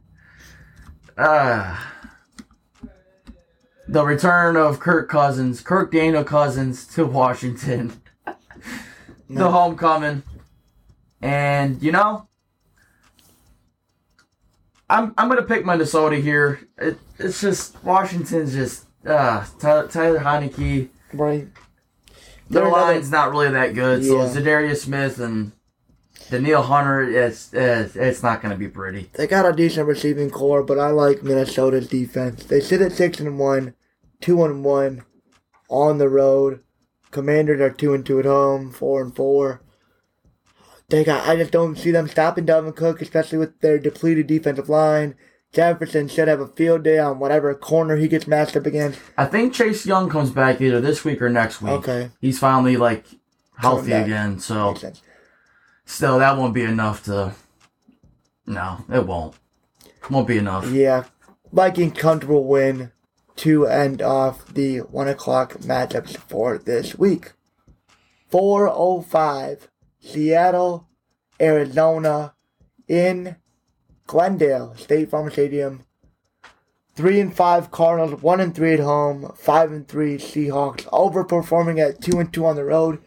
Ah. 1.17 1.95
the 3.89 4.05
return 4.05 4.57
of 4.57 4.79
Kirk 4.79 5.09
Cousins, 5.09 5.63
Kirk 5.63 5.91
Daniel 5.91 6.25
Cousins 6.25 6.87
to 6.89 7.07
Washington. 7.07 7.99
the 9.31 9.51
homecoming. 9.51 10.23
And 11.23 11.83
you 11.83 11.93
know, 11.93 12.29
I'm 14.91 15.15
I'm 15.17 15.29
gonna 15.29 15.43
pick 15.43 15.65
Minnesota 15.65 16.17
here. 16.17 16.61
It, 16.79 16.99
it's 17.19 17.41
just 17.41 17.83
Washington's 17.83 18.53
just 18.53 18.85
uh 19.07 19.45
Tyler, 19.59 19.89
Tyler 19.89 20.19
Heinicke. 20.19 20.89
Right. 21.13 21.49
Their 22.49 22.65
another- 22.67 22.81
line's 22.95 23.11
not 23.11 23.31
really 23.33 23.51
that 23.51 23.75
good. 23.75 24.05
So 24.05 24.23
Yeah. 24.23 24.29
Za'Darius 24.29 24.83
Smith 24.83 25.19
and 25.19 25.53
Danielle 26.31 26.63
Hunter, 26.63 27.03
it's 27.03 27.53
it's, 27.53 27.95
it's 27.97 28.23
not 28.23 28.43
going 28.43 28.53
to 28.53 28.59
be 28.59 28.69
pretty. 28.69 29.11
They 29.15 29.27
got 29.27 29.47
a 29.47 29.53
decent 29.53 29.87
receiving 29.87 30.31
corps, 30.31 30.63
but 30.63 30.79
I 30.79 30.91
like 30.91 31.23
Minnesota's 31.23 31.89
defense. 31.89 32.45
They 32.45 32.61
sit 32.61 32.81
at 32.81 32.93
six 32.93 33.21
and 33.21 33.39
one, 33.39 33.75
two 34.21 34.45
and 34.45 34.65
one 34.65 35.05
on 35.69 35.99
the 35.99 36.09
road. 36.09 36.61
Commanders 37.11 37.61
are 37.61 37.71
two 37.71 37.95
and 37.95 38.05
two 38.05 38.19
at 38.19 38.25
home, 38.25 38.71
four 38.73 39.01
and 39.03 39.15
four. 39.15 39.63
They 40.89 41.03
got. 41.05 41.27
I 41.29 41.37
just 41.37 41.51
don't 41.53 41.77
see 41.77 41.91
them 41.91 42.09
stopping 42.09 42.47
Dalvin 42.47 42.75
Cook, 42.77 43.01
especially 43.03 43.39
with 43.39 43.61
their 43.61 43.79
depleted 43.79 44.27
defensive 44.27 44.69
line. 44.69 45.15
Jefferson 45.53 46.09
should 46.09 46.29
have 46.29 46.41
a 46.41 46.47
field 46.49 46.83
day 46.83 46.99
on 46.99 47.19
whatever 47.19 47.55
corner 47.55 47.97
he 47.97 48.09
gets 48.09 48.27
matched 48.27 48.57
up 48.57 48.67
against. 48.67 49.01
I 49.17 49.25
think 49.27 49.55
Chase 49.55 49.87
Young 49.87 50.11
comes 50.11 50.31
back 50.31 50.61
either 50.61 50.81
this 50.81 51.05
week 51.05 51.23
or 51.23 51.31
next 51.31 51.63
week. 51.63 51.73
Okay, 51.73 52.11
He's 52.21 52.39
finally 52.39 52.77
like 52.77 53.07
healthy 53.57 53.93
again. 53.93 54.39
So 54.39 54.69
makes 54.69 54.81
sense. 54.83 55.03
still, 55.87 56.19
that 56.19 56.37
won't 56.37 56.55
be 56.55 56.63
enough 56.63 57.05
to. 57.05 57.35
No, 58.47 58.85
it 58.93 59.07
won't. 59.07 59.35
Won't 60.11 60.29
be 60.29 60.39
enough. 60.39 60.71
Yeah, 60.71 61.05
Vikings 61.53 61.99
comfortable 61.99 62.45
win 62.45 62.93
to 63.37 63.67
end 63.67 64.01
off 64.03 64.47
the 64.47 64.79
one 64.79 65.09
o'clock 65.09 65.55
matchups 65.55 66.17
for 66.17 66.59
this 66.59 66.97
week. 66.97 67.33
Four 68.29 68.69
oh 68.69 69.01
five, 69.03 69.69
Seattle, 70.01 70.87
Arizona, 71.41 72.35
in 72.89 73.37
Glendale 74.07 74.75
State 74.77 75.11
Farm 75.11 75.31
Stadium. 75.31 75.85
Three 76.95 77.21
and 77.21 77.35
five 77.35 77.71
Cardinals, 77.71 78.23
one 78.23 78.41
and 78.41 78.55
three 78.55 78.73
at 78.73 78.81
home, 78.81 79.33
five 79.37 79.73
and 79.73 79.87
three 79.87 80.17
Seahawks, 80.17 80.85
overperforming 80.85 81.79
at 81.79 82.01
two 82.01 82.21
and 82.21 82.33
two 82.33 82.47
on 82.47 82.57
the 82.57 82.65
road. 82.65 83.01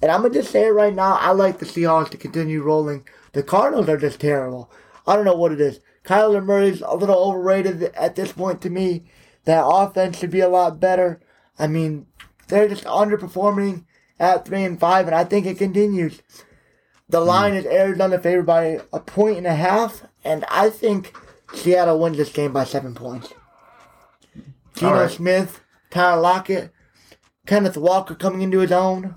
And 0.00 0.10
I'm 0.10 0.22
gonna 0.22 0.34
just 0.34 0.50
say 0.50 0.66
it 0.66 0.70
right 0.70 0.94
now, 0.94 1.18
I 1.20 1.32
like 1.32 1.58
the 1.58 1.66
Seahawks 1.66 2.10
to 2.10 2.16
continue 2.16 2.62
rolling. 2.62 3.06
The 3.32 3.42
Cardinals 3.42 3.88
are 3.88 3.98
just 3.98 4.20
terrible. 4.20 4.70
I 5.06 5.16
don't 5.16 5.24
know 5.24 5.34
what 5.34 5.52
it 5.52 5.60
is. 5.60 5.80
Kyler 6.04 6.44
Murray's 6.44 6.82
a 6.82 6.94
little 6.94 7.18
overrated 7.18 7.82
at 7.94 8.14
this 8.14 8.32
point 8.32 8.60
to 8.62 8.70
me. 8.70 9.04
That 9.44 9.66
offense 9.66 10.18
should 10.18 10.30
be 10.30 10.40
a 10.40 10.48
lot 10.48 10.80
better. 10.80 11.20
I 11.58 11.66
mean, 11.66 12.06
they're 12.48 12.68
just 12.68 12.84
underperforming 12.84 13.84
at 14.18 14.46
three 14.46 14.64
and 14.64 14.78
five, 14.78 15.06
and 15.06 15.14
I 15.14 15.24
think 15.24 15.46
it 15.46 15.58
continues. 15.58 16.22
The 17.08 17.20
hmm. 17.20 17.26
line 17.26 17.54
is 17.54 17.66
Arizona 17.66 18.18
favored 18.18 18.46
by 18.46 18.80
a 18.92 19.00
point 19.00 19.38
and 19.38 19.46
a 19.46 19.54
half, 19.54 20.06
and 20.24 20.44
I 20.50 20.70
think 20.70 21.14
Seattle 21.52 21.98
wins 21.98 22.16
this 22.16 22.32
game 22.32 22.52
by 22.52 22.64
seven 22.64 22.94
points. 22.94 23.32
Geno 24.74 24.92
right. 24.92 25.10
Smith, 25.10 25.60
Tyler 25.90 26.20
Lockett, 26.20 26.72
Kenneth 27.46 27.76
Walker 27.76 28.14
coming 28.14 28.42
into 28.42 28.58
his 28.58 28.72
own. 28.72 29.14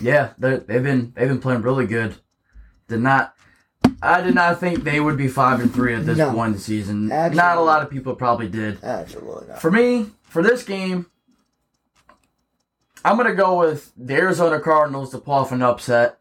Yeah, 0.00 0.30
they've 0.38 0.66
been 0.66 1.12
they've 1.14 1.28
been 1.28 1.40
playing 1.40 1.62
really 1.62 1.86
good. 1.86 2.16
Did 2.88 3.00
not. 3.00 3.34
I 4.02 4.20
did 4.20 4.34
not 4.34 4.60
think 4.60 4.82
they 4.82 4.98
would 4.98 5.16
be 5.16 5.28
five 5.28 5.60
and 5.60 5.72
three 5.72 5.94
at 5.94 6.06
this 6.06 6.18
No. 6.18 6.32
point 6.32 6.48
in 6.48 6.52
the 6.54 6.58
season. 6.58 7.08
Not 7.08 7.58
a 7.58 7.60
lot 7.60 7.82
of 7.82 7.90
people 7.90 8.14
probably 8.14 8.48
did. 8.48 8.82
Absolutely 8.82 9.48
not. 9.48 9.60
For 9.60 9.70
me, 9.70 10.10
for 10.22 10.42
this 10.42 10.64
game, 10.64 11.06
I'm 13.04 13.16
gonna 13.16 13.34
go 13.34 13.58
with 13.58 13.92
the 13.96 14.14
Arizona 14.14 14.58
Cardinals 14.60 15.10
to 15.10 15.18
pull 15.18 15.34
off 15.34 15.52
an 15.52 15.62
upset. 15.62 16.18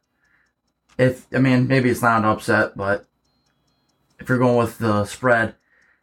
If 0.98 1.26
I 1.34 1.40
mean 1.40 1.68
maybe 1.68 1.90
it's 1.90 2.02
not 2.02 2.20
an 2.20 2.26
upset, 2.26 2.78
but 2.78 3.06
if 4.20 4.30
you're 4.30 4.38
going 4.38 4.58
with 4.58 4.78
the 4.78 5.06
spread, 5.06 5.56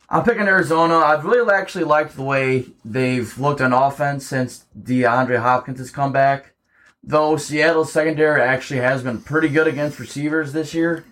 I'm 0.09 0.25
picking 0.25 0.49
Arizona. 0.49 0.97
I've 0.97 1.25
really 1.25 1.53
actually 1.55 1.85
liked 1.85 2.17
the 2.17 2.23
way 2.23 2.67
they've 2.85 3.39
looked 3.39 3.61
on 3.61 3.73
offense 3.73 4.27
since 4.27 4.65
DeAndre 4.79 5.41
Hopkins 5.41 5.79
has 5.79 5.91
come 5.91 6.13
back. 6.13 6.53
Though 7.03 7.37
Seattle's 7.37 7.93
secondary 7.93 8.43
actually 8.43 8.81
has 8.81 9.03
been 9.03 9.23
pretty 9.23 9.49
good 9.49 9.67
against 9.67 9.99
receivers 10.01 10.53
this 10.53 10.75
year. 10.75 11.05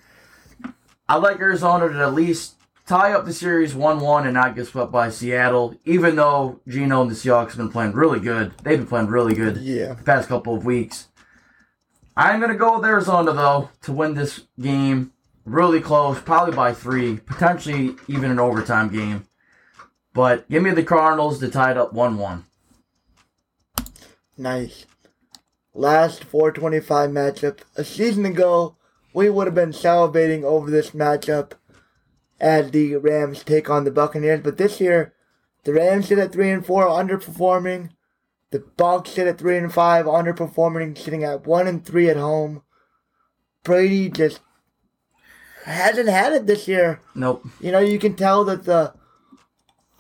I 1.08 1.16
like 1.16 1.38
Arizona 1.40 1.88
to 1.88 1.98
at 2.00 2.12
least 2.12 2.54
tie 2.86 3.12
up 3.12 3.24
the 3.24 3.32
series 3.32 3.74
1 3.74 4.00
1 4.00 4.24
and 4.24 4.34
not 4.34 4.54
get 4.56 4.66
swept 4.66 4.92
by 4.92 5.08
Seattle, 5.08 5.76
even 5.86 6.16
though 6.16 6.60
Geno 6.68 7.00
and 7.02 7.10
the 7.10 7.14
Seahawks 7.14 7.48
have 7.50 7.56
been 7.58 7.70
playing 7.70 7.92
really 7.92 8.20
good. 8.20 8.52
They've 8.62 8.78
been 8.78 8.86
playing 8.86 9.06
really 9.06 9.34
good 9.34 9.58
Yeah. 9.58 9.94
the 9.94 10.02
past 10.02 10.28
couple 10.28 10.54
of 10.54 10.64
weeks. 10.66 11.06
I'm 12.18 12.40
going 12.40 12.50
to 12.50 12.58
go 12.58 12.76
with 12.76 12.84
Arizona, 12.84 13.32
though, 13.32 13.70
to 13.82 13.92
win 13.92 14.14
this 14.14 14.40
game 14.60 15.12
really 15.44 15.80
close, 15.80 16.20
probably 16.20 16.52
by 16.52 16.74
three, 16.74 17.18
potentially 17.18 17.94
even 18.08 18.32
an 18.32 18.40
overtime 18.40 18.88
game. 18.88 19.28
But 20.12 20.50
give 20.50 20.64
me 20.64 20.72
the 20.72 20.82
Cardinals 20.82 21.38
to 21.38 21.48
tie 21.48 21.70
it 21.70 21.78
up 21.78 21.92
1 21.92 22.18
1. 22.18 22.44
Nice. 24.36 24.84
Last 25.72 26.24
425 26.24 27.10
matchup. 27.10 27.60
A 27.76 27.84
season 27.84 28.26
ago, 28.26 28.74
we 29.14 29.30
would 29.30 29.46
have 29.46 29.54
been 29.54 29.70
salivating 29.70 30.42
over 30.42 30.72
this 30.72 30.90
matchup 30.90 31.52
as 32.40 32.72
the 32.72 32.96
Rams 32.96 33.44
take 33.44 33.70
on 33.70 33.84
the 33.84 33.92
Buccaneers. 33.92 34.40
But 34.40 34.56
this 34.56 34.80
year, 34.80 35.14
the 35.62 35.72
Rams 35.72 36.08
sit 36.08 36.18
at 36.18 36.32
3 36.32 36.50
and 36.50 36.66
4, 36.66 36.84
underperforming. 36.86 37.90
The 38.50 38.60
Bucks 38.60 39.10
sit 39.10 39.26
at 39.26 39.38
3 39.38 39.58
and 39.58 39.72
5, 39.72 40.06
underperforming, 40.06 40.96
sitting 40.96 41.22
at 41.22 41.46
1 41.46 41.66
and 41.66 41.84
3 41.84 42.10
at 42.10 42.16
home. 42.16 42.62
Brady 43.62 44.08
just 44.08 44.40
hasn't 45.64 46.08
had 46.08 46.32
it 46.32 46.46
this 46.46 46.66
year. 46.66 47.00
Nope. 47.14 47.46
You 47.60 47.72
know, 47.72 47.80
you 47.80 47.98
can 47.98 48.14
tell 48.14 48.44
that 48.44 48.64
the 48.64 48.94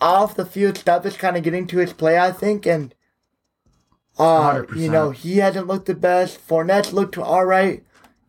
off 0.00 0.34
the 0.34 0.46
field 0.46 0.78
stuff 0.78 1.04
is 1.04 1.16
kind 1.16 1.36
of 1.36 1.42
getting 1.42 1.66
to 1.66 1.78
his 1.78 1.92
play, 1.92 2.18
I 2.18 2.32
think, 2.32 2.66
and 2.66 2.94
uh, 4.18 4.54
100%. 4.54 4.76
you 4.76 4.90
know 4.90 5.10
he 5.10 5.38
hasn't 5.38 5.66
looked 5.66 5.86
the 5.86 5.94
best. 5.94 6.46
Fournette's 6.46 6.92
looked 6.92 7.18
all 7.18 7.44
right. 7.44 7.84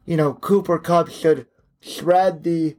You 0.06 0.18
know 0.18 0.34
Cooper 0.34 0.80
Kupp 0.80 1.10
should 1.10 1.48
shred 1.82 2.44
the 2.44 2.76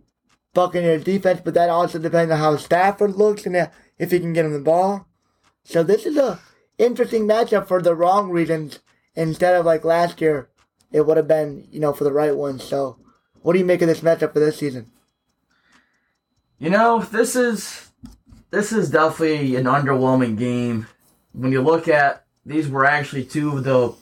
Buccaneers 0.53 1.05
defense, 1.05 1.41
but 1.45 1.55
that 1.55 1.71
also 1.71 1.99
depends 1.99 2.33
on 2.33 2.39
how 2.39 2.57
Stafford 2.57 3.15
looks 3.15 3.47
and 3.47 3.71
if 3.99 4.11
he 4.11 4.21
can 4.21 4.33
get 4.33 4.45
him 4.45 4.53
the 4.53 4.61
ball. 4.61 5.07
So 5.65 5.83
this 5.83 6.07
is 6.07 6.17
a 6.17 6.41
interesting 6.81 7.27
matchup 7.27 7.67
for 7.67 7.83
the 7.83 7.95
wrong 7.95 8.31
reasons 8.31 8.81
instead 9.15 9.55
of 9.55 9.67
like 9.67 9.85
last 9.85 10.21
year. 10.21 10.49
It 10.93 11.07
would 11.07 11.17
have 11.17 11.29
been 11.29 11.69
you 11.71 11.81
know 11.81 11.93
for 11.93 12.05
the 12.05 12.13
right 12.13 12.35
ones. 12.35 12.65
So 12.65 12.99
what 13.43 13.53
do 13.53 13.59
you 13.59 13.65
make 13.65 13.83
of 13.83 13.89
this 13.89 14.01
matchup 14.01 14.33
for 14.33 14.41
this 14.41 14.59
season? 14.59 14.91
You 16.59 16.71
know, 16.71 17.01
this 17.01 17.37
is 17.37 17.91
this 18.51 18.73
is 18.73 18.91
definitely 18.91 19.57
an 19.57 19.65
underwhelming 19.65 20.37
game. 20.37 20.87
When 21.33 21.53
you 21.53 21.63
look 21.63 21.87
at 21.87 22.25
these 22.45 22.69
were 22.69 22.85
actually 22.85 23.25
two 23.25 23.59
of 23.59 23.65
the 23.65 23.95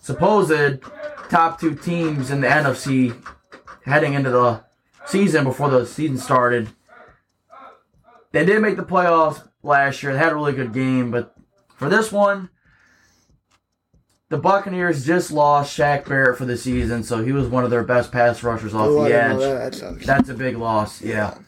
supposed 0.00 0.82
top 1.28 1.60
two 1.60 1.74
teams 1.74 2.30
in 2.30 2.40
the 2.40 2.48
NFC 2.48 3.14
heading 3.84 4.14
into 4.14 4.30
the 4.30 4.64
season 5.06 5.44
before 5.44 5.70
the 5.70 5.84
season 5.86 6.18
started. 6.18 6.68
They 8.32 8.44
did 8.44 8.62
make 8.62 8.76
the 8.76 8.84
playoffs 8.84 9.46
last 9.62 10.02
year. 10.02 10.12
They 10.12 10.18
had 10.18 10.32
a 10.32 10.36
really 10.36 10.52
good 10.52 10.72
game, 10.72 11.10
but 11.10 11.36
for 11.80 11.88
this 11.88 12.12
one, 12.12 12.50
the 14.28 14.36
Buccaneers 14.36 15.06
just 15.06 15.32
lost 15.32 15.74
Shaq 15.74 16.06
Barrett 16.06 16.36
for 16.36 16.44
the 16.44 16.58
season, 16.58 17.02
so 17.02 17.24
he 17.24 17.32
was 17.32 17.48
one 17.48 17.64
of 17.64 17.70
their 17.70 17.82
best 17.82 18.12
pass 18.12 18.42
rushers 18.42 18.74
off 18.74 18.88
Oh, 18.88 19.04
the 19.04 19.14
edge. 19.14 19.38
That. 19.38 20.00
That's 20.04 20.28
a 20.28 20.34
big 20.34 20.58
loss, 20.58 21.00
yeah. 21.00 21.38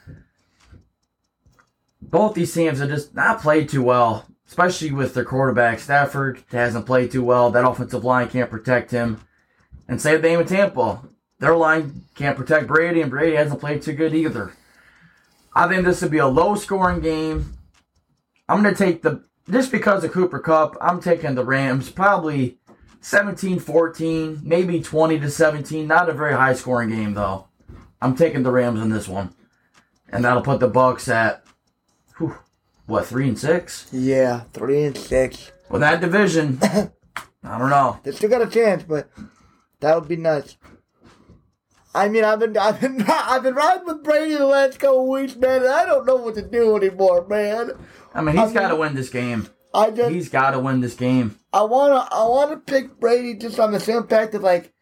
Both 2.00 2.32
these 2.34 2.54
teams 2.54 2.78
have 2.78 2.88
just 2.88 3.14
not 3.14 3.42
played 3.42 3.68
too 3.68 3.82
well, 3.82 4.26
especially 4.48 4.90
with 4.90 5.12
their 5.12 5.24
quarterback. 5.26 5.80
Stafford 5.80 6.42
hasn't 6.50 6.86
played 6.86 7.10
too 7.10 7.22
well. 7.22 7.50
That 7.50 7.68
offensive 7.68 8.02
line 8.02 8.30
can't 8.30 8.50
protect 8.50 8.90
him. 8.90 9.20
And 9.86 10.00
same 10.00 10.22
thing 10.22 10.38
with 10.38 10.48
Tampa. 10.48 11.02
Their 11.40 11.56
line 11.56 12.04
can't 12.14 12.38
protect 12.38 12.68
Brady, 12.68 13.02
and 13.02 13.10
Brady 13.10 13.36
hasn't 13.36 13.60
played 13.60 13.82
too 13.82 13.92
good 13.92 14.14
either. 14.14 14.54
I 15.54 15.68
think 15.68 15.84
this 15.84 16.00
would 16.00 16.10
be 16.10 16.16
a 16.18 16.26
low 16.26 16.54
scoring 16.54 17.00
game. 17.00 17.52
I'm 18.48 18.62
going 18.62 18.74
to 18.74 18.84
take 18.84 19.02
the, 19.02 19.22
just 19.50 19.72
because 19.72 20.04
of 20.04 20.12
Cooper 20.12 20.38
Kupp, 20.38 20.76
I'm 20.80 21.00
taking 21.00 21.34
the 21.34 21.44
Rams 21.44 21.90
probably 21.90 22.58
17 23.00 23.58
14, 23.58 24.40
maybe 24.42 24.80
20 24.80 25.18
to 25.20 25.30
17. 25.30 25.86
Not 25.86 26.08
a 26.08 26.12
very 26.12 26.34
high 26.34 26.54
scoring 26.54 26.90
game, 26.90 27.14
though. 27.14 27.48
I'm 28.00 28.16
taking 28.16 28.42
the 28.42 28.50
Rams 28.50 28.80
in 28.80 28.90
this 28.90 29.08
one. 29.08 29.34
And 30.08 30.24
that'll 30.24 30.42
put 30.42 30.60
the 30.60 30.68
Bucks 30.68 31.08
at, 31.08 31.44
whew, 32.18 32.36
what, 32.86 33.06
3 33.06 33.28
and 33.28 33.38
6? 33.38 33.88
Yeah, 33.92 34.42
three 34.52 34.84
and 34.84 34.96
six. 34.96 35.52
Well, 35.70 35.80
that 35.80 36.00
division, 36.00 36.58
I 36.62 37.58
don't 37.58 37.70
know. 37.70 37.98
They 38.02 38.12
still 38.12 38.28
got 38.28 38.42
a 38.42 38.46
chance, 38.46 38.82
but 38.82 39.08
that 39.80 39.94
would 39.98 40.08
be 40.08 40.16
nuts. 40.16 40.56
I 41.94 42.08
mean, 42.08 42.24
I've 42.24 42.38
been, 42.40 42.56
I've 42.56 42.80
been, 42.80 43.04
I've 43.08 43.42
been 43.42 43.54
riding 43.54 43.84
with 43.86 44.02
Brady 44.02 44.34
the 44.34 44.46
last 44.46 44.78
couple 44.78 45.08
weeks, 45.10 45.36
man, 45.36 45.62
and 45.62 45.70
I 45.70 45.84
don't 45.84 46.06
know 46.06 46.16
what 46.16 46.34
to 46.36 46.42
do 46.42 46.76
anymore, 46.76 47.26
man. 47.28 47.72
I 48.14 48.20
mean, 48.22 48.36
he's 48.36 48.52
got 48.52 48.68
to 48.68 48.76
win 48.76 48.94
this 48.94 49.08
game. 49.10 49.48
I 49.74 49.90
just, 49.90 50.10
He's 50.10 50.28
got 50.28 50.50
to 50.52 50.58
win 50.58 50.80
this 50.80 50.94
game. 50.94 51.36
I 51.52 51.62
wanna, 51.64 52.06
I 52.10 52.26
wanna 52.26 52.58
pick 52.58 52.98
Brady 53.00 53.34
just 53.34 53.58
on 53.58 53.72
the 53.72 53.80
same 53.80 54.06
fact 54.06 54.32
that 54.32 54.42
like, 54.42 54.72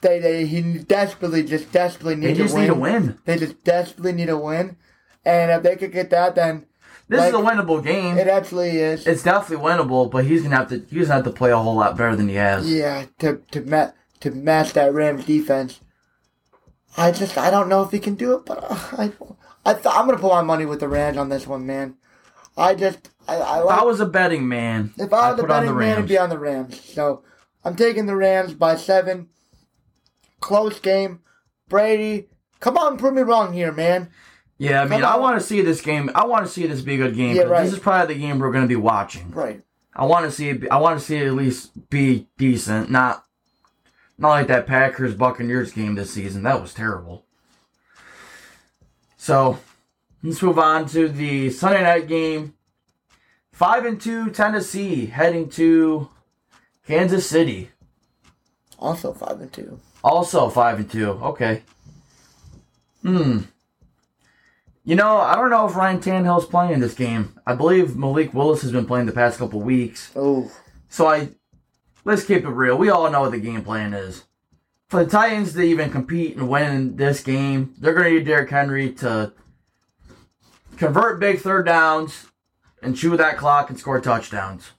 they, 0.00 0.18
they, 0.20 0.46
he 0.46 0.78
desperately, 0.78 1.42
just 1.44 1.70
desperately 1.72 2.14
They 2.16 2.28
need 2.28 2.36
just 2.36 2.54
to 2.54 2.58
win. 2.58 2.62
need 2.68 2.74
to 2.74 2.80
win. 2.80 3.18
They 3.24 3.36
just 3.38 3.62
desperately 3.64 4.12
need 4.12 4.26
to 4.26 4.38
win, 4.38 4.76
and 5.24 5.50
if 5.52 5.62
they 5.62 5.76
could 5.76 5.92
get 5.92 6.10
that, 6.10 6.34
then 6.36 6.66
This 7.08 7.18
Like, 7.20 7.28
is 7.28 7.34
a 7.34 7.42
winnable 7.42 7.84
game. 7.84 8.16
it 8.18 8.26
absolutely 8.28 8.78
is. 8.78 9.06
It's 9.06 9.22
definitely 9.24 9.64
winnable, 9.64 10.10
but 10.10 10.24
he's 10.24 10.42
gonna 10.42 10.56
have 10.56 10.68
to 10.70 10.84
he's 10.90 11.06
gonna 11.08 11.22
have 11.22 11.24
to 11.24 11.30
play 11.30 11.50
a 11.52 11.56
whole 11.56 11.74
lot 11.76 11.96
better 11.96 12.14
than 12.16 12.28
he 12.28 12.34
has. 12.36 12.68
Yeah, 12.72 13.06
to 13.20 13.42
to 13.52 13.60
ma- 13.60 13.90
to 14.20 14.30
match 14.32 14.72
that 14.74 14.92
Rams 14.92 15.24
defense. 15.24 15.80
I 16.96 17.10
just 17.10 17.38
I 17.38 17.50
don't 17.50 17.68
know 17.68 17.82
if 17.82 17.90
he 17.90 17.98
can 17.98 18.14
do 18.14 18.34
it, 18.34 18.46
but 18.46 18.58
uh, 18.62 18.76
I 18.98 19.12
I 19.64 19.74
th- 19.74 19.86
I'm 19.86 20.06
gonna 20.06 20.18
put 20.18 20.32
my 20.32 20.42
money 20.42 20.66
with 20.66 20.80
the 20.80 20.88
Rams 20.88 21.16
on 21.16 21.28
this 21.28 21.46
one, 21.46 21.66
man. 21.66 21.96
I 22.56 22.74
just 22.74 23.10
I, 23.26 23.36
I 23.36 23.58
like 23.60 23.80
I 23.80 23.84
was 23.84 24.00
a 24.00 24.06
betting 24.06 24.46
man, 24.48 24.92
if 24.98 25.12
I 25.12 25.30
I'd 25.30 25.32
was 25.32 25.44
a 25.44 25.46
betting 25.46 25.76
man, 25.76 25.92
it'd 25.92 26.08
be 26.08 26.18
on 26.18 26.28
the 26.28 26.38
Rams. 26.38 26.82
So 26.84 27.22
I'm 27.64 27.76
taking 27.76 28.06
the 28.06 28.16
Rams 28.16 28.54
by 28.54 28.76
seven. 28.76 29.28
Close 30.40 30.80
game. 30.80 31.20
Brady, 31.68 32.28
come 32.60 32.76
on, 32.76 32.98
prove 32.98 33.14
me 33.14 33.22
wrong 33.22 33.52
here, 33.52 33.72
man. 33.72 34.10
Yeah, 34.58 34.82
I 34.82 34.86
mean, 34.86 35.02
I 35.02 35.16
want 35.16 35.40
to 35.40 35.44
see 35.44 35.60
this 35.60 35.80
game. 35.80 36.10
I 36.14 36.26
want 36.26 36.46
to 36.46 36.52
see 36.52 36.66
this 36.66 36.82
be 36.82 36.94
a 36.94 36.98
good 36.98 37.16
game. 37.16 37.34
Yeah, 37.34 37.42
right. 37.42 37.64
This 37.64 37.72
is 37.72 37.78
probably 37.80 38.14
the 38.14 38.20
game 38.20 38.38
we're 38.38 38.52
going 38.52 38.62
to 38.62 38.68
be 38.68 38.76
watching. 38.76 39.30
Right. 39.32 39.62
I 39.94 40.04
want 40.04 40.24
to 40.26 40.30
see. 40.30 40.50
It, 40.50 40.70
I 40.70 40.78
want 40.78 41.00
to 41.00 41.04
see 41.04 41.16
it 41.16 41.26
at 41.26 41.34
least 41.34 41.90
be 41.90 42.28
decent, 42.38 42.90
not 42.90 43.24
not 44.18 44.28
like 44.28 44.46
that 44.48 44.66
Packers 44.66 45.14
Buccaneers 45.14 45.72
game 45.72 45.94
this 45.94 46.12
season. 46.12 46.42
That 46.42 46.60
was 46.60 46.74
terrible. 46.74 47.24
So 49.16 49.58
let's 50.22 50.42
move 50.42 50.58
on 50.58 50.86
to 50.88 51.08
the 51.08 51.50
Sunday 51.50 51.82
night 51.82 52.08
game. 52.08 52.54
Five 53.52 53.84
and 53.84 54.00
two 54.00 54.30
Tennessee 54.30 55.06
heading 55.06 55.48
to 55.50 56.08
Kansas 56.86 57.28
City. 57.28 57.70
Also 58.78 59.12
five 59.12 59.40
and 59.40 59.52
two. 59.52 59.80
Also 60.02 60.48
five 60.48 60.78
and 60.78 60.90
two. 60.90 61.10
Okay. 61.10 61.62
Hmm. 63.02 63.40
You 64.84 64.96
know, 64.96 65.18
I 65.18 65.36
don't 65.36 65.50
know 65.50 65.68
if 65.68 65.76
Ryan 65.76 66.00
Tannehill's 66.00 66.46
playing 66.46 66.72
in 66.72 66.80
this 66.80 66.94
game. 66.94 67.38
I 67.46 67.54
believe 67.54 67.94
Malik 67.96 68.34
Willis 68.34 68.62
has 68.62 68.72
been 68.72 68.86
playing 68.86 69.06
the 69.06 69.12
past 69.12 69.38
couple 69.38 69.60
weeks. 69.60 70.10
Oh, 70.16 70.50
So 70.88 71.06
I 71.06 71.28
let's 72.04 72.24
keep 72.24 72.44
it 72.44 72.48
real. 72.48 72.76
We 72.76 72.90
all 72.90 73.10
know 73.10 73.22
what 73.22 73.32
the 73.32 73.38
game 73.38 73.62
plan 73.62 73.94
is. 73.94 74.24
For 74.88 75.04
the 75.04 75.10
Titans 75.10 75.54
to 75.54 75.62
even 75.62 75.90
compete 75.90 76.36
and 76.36 76.48
win 76.48 76.96
this 76.96 77.22
game, 77.22 77.74
they're 77.78 77.94
going 77.94 78.04
to 78.04 78.18
need 78.18 78.26
Derrick 78.26 78.50
Henry 78.50 78.92
to 78.94 79.32
convert 80.76 81.20
big 81.20 81.40
third 81.40 81.64
downs 81.66 82.26
and 82.82 82.96
chew 82.96 83.16
that 83.16 83.38
clock 83.38 83.70
and 83.70 83.78
score 83.78 84.00
touchdowns. 84.00 84.72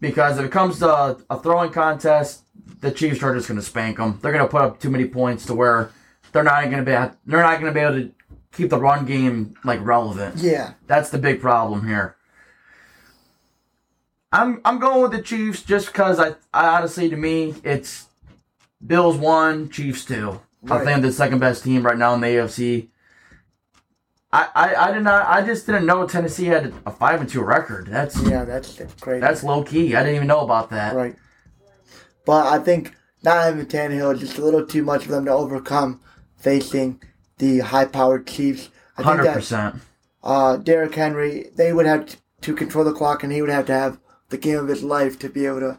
Because 0.00 0.38
if 0.38 0.46
it 0.46 0.50
comes 0.50 0.78
to 0.78 0.88
a, 1.28 1.38
throwing 1.38 1.70
contest, 1.70 2.44
the 2.80 2.90
Chiefs 2.90 3.22
are 3.22 3.34
just 3.34 3.46
going 3.46 3.60
to 3.60 3.64
spank 3.66 3.98
them. 3.98 4.18
They're 4.22 4.32
going 4.32 4.44
to 4.44 4.50
put 4.50 4.62
up 4.62 4.80
too 4.80 4.90
many 4.90 5.06
points 5.06 5.46
to 5.46 5.54
where 5.54 5.92
they're 6.32 6.42
not 6.42 6.64
going 6.70 6.84
to 6.84 6.84
be 6.84 7.16
they're 7.26 7.42
not 7.42 7.60
going 7.60 7.72
to 7.72 7.78
be 7.78 7.80
able 7.80 8.00
to 8.00 8.12
keep 8.52 8.70
the 8.70 8.78
run 8.78 9.04
game 9.04 9.54
like 9.64 9.84
relevant. 9.84 10.36
yeah. 10.38 10.72
That's 10.86 11.10
the 11.10 11.18
big 11.18 11.40
problem 11.40 11.86
here. 11.86 12.16
I'm 14.32 14.60
I'm 14.64 14.78
going 14.78 15.02
with 15.02 15.12
the 15.12 15.22
Chiefs 15.22 15.62
just 15.62 15.86
because 15.86 16.20
I, 16.20 16.34
I 16.54 16.68
honestly 16.78 17.08
to 17.10 17.16
me 17.16 17.54
it's 17.64 18.06
Bills 18.86 19.16
one, 19.16 19.68
Chiefs 19.70 20.04
two. 20.04 20.40
I 20.70 20.84
think 20.84 21.02
the 21.02 21.12
second 21.12 21.38
best 21.38 21.64
team 21.64 21.84
right 21.84 21.96
now 21.98 22.14
in 22.14 22.20
the 22.20 22.26
AFC. 22.28 22.88
I, 24.32 24.48
I, 24.54 24.74
I 24.88 24.92
did 24.92 25.02
not 25.02 25.26
I 25.26 25.42
just 25.44 25.66
didn't 25.66 25.86
know 25.86 26.06
Tennessee 26.06 26.44
had 26.46 26.72
a 26.86 26.90
five 26.92 27.20
and 27.20 27.28
two 27.28 27.42
record. 27.42 27.88
That's 27.88 28.20
Yeah, 28.22 28.44
that's 28.44 28.78
crazy. 29.00 29.20
that's 29.20 29.42
low 29.42 29.64
key. 29.64 29.96
I 29.96 30.00
didn't 30.02 30.16
even 30.16 30.28
know 30.28 30.40
about 30.40 30.70
that. 30.70 30.94
Right. 30.94 31.16
But 32.24 32.46
I 32.46 32.58
think 32.62 32.94
not 33.24 33.42
having 33.42 33.66
Tannehill 33.66 34.14
is 34.14 34.20
just 34.20 34.38
a 34.38 34.44
little 34.44 34.64
too 34.64 34.84
much 34.84 35.04
for 35.04 35.10
them 35.10 35.24
to 35.24 35.32
overcome 35.32 36.00
facing 36.36 37.02
the 37.38 37.58
high-powered 37.60 38.26
Chiefs. 38.26 38.68
I 38.96 39.02
Hundred 39.02 39.32
percent. 39.32 39.76
uh, 40.22 40.56
Derrick 40.58 40.94
Henry, 40.94 41.50
they 41.56 41.72
would 41.72 41.86
have 41.86 42.16
to 42.42 42.54
control 42.54 42.84
the 42.84 42.92
clock, 42.92 43.22
and 43.24 43.32
he 43.32 43.40
would 43.40 43.50
have 43.50 43.66
to 43.66 43.72
have 43.72 43.98
the 44.30 44.38
game 44.38 44.58
of 44.58 44.68
his 44.68 44.82
life 44.82 45.18
to 45.20 45.28
be 45.28 45.46
able 45.46 45.60
to. 45.60 45.78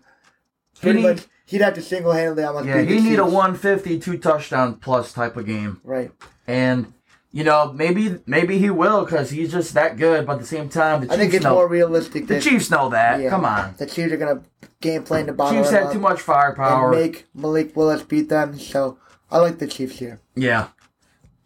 Pretty 0.80 1.02
he, 1.02 1.08
much, 1.08 1.26
he'd 1.46 1.62
have 1.62 1.74
to 1.76 1.82
single-handedly 1.82 2.44
almost 2.44 2.66
Yeah, 2.68 2.82
he 2.82 3.00
need 3.00 3.20
a 3.20 3.24
Chiefs. 3.24 3.34
150, 3.34 4.00
two 4.00 4.18
touchdown 4.18 4.76
plus 4.76 5.14
type 5.14 5.36
of 5.36 5.46
game. 5.46 5.82
Right. 5.84 6.12
And 6.48 6.94
you 7.34 7.46
know, 7.46 7.72
maybe 7.72 8.18
maybe 8.26 8.58
he 8.58 8.70
will 8.70 9.06
because 9.06 9.30
he's 9.30 9.52
just 9.52 9.74
that 9.74 9.98
good. 9.98 10.26
But 10.26 10.34
at 10.34 10.40
the 10.40 10.46
same 10.46 10.70
time, 10.70 11.02
the 11.02 11.08
Chiefs 11.08 11.16
I 11.16 11.18
think 11.18 11.34
it's 11.34 11.44
know 11.44 11.54
more 11.56 11.68
realistic 11.68 12.28
the 12.28 12.36
that 12.36 12.44
Chiefs 12.44 12.70
know 12.70 12.90
that. 12.90 13.22
yeah, 13.22 13.30
Come 13.30 13.46
on, 13.46 13.74
the 13.78 13.86
Chiefs 13.86 14.12
are 14.12 14.18
gonna 14.18 14.42
game 14.82 15.04
plan 15.04 15.28
to 15.28 15.34
bottle 15.34 15.58
Chiefs 15.58 15.72
had 15.72 15.92
too 15.92 16.00
much 16.00 16.20
firepower. 16.20 16.92
and 16.92 17.02
make 17.02 17.26
Malik 17.34 17.76
Willis 17.76 18.04
beat 18.04 18.28
them. 18.30 18.60
So 18.60 18.98
I 19.30 19.38
like 19.38 19.60
the 19.60 19.68
Chiefs 19.68 20.00
here. 20.00 20.20
yeah, 20.36 20.70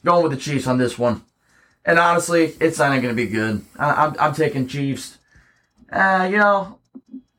going 0.03 0.23
with 0.23 0.31
the 0.31 0.39
Chiefs 0.39 0.65
on 0.65 0.79
this 0.79 0.97
one. 0.97 1.23
And 1.87 1.99
honestly, 1.99 2.55
it's 2.59 2.79
not 2.79 2.89
going 2.89 3.09
to 3.09 3.13
be 3.13 3.27
good. 3.27 3.63
I, 3.77 4.05
I'm 4.05 4.15
I'm 4.19 4.33
taking 4.33 4.65
Chiefs. 4.67 5.19
Uh, 5.91 6.27
you 6.31 6.37
know, 6.37 6.79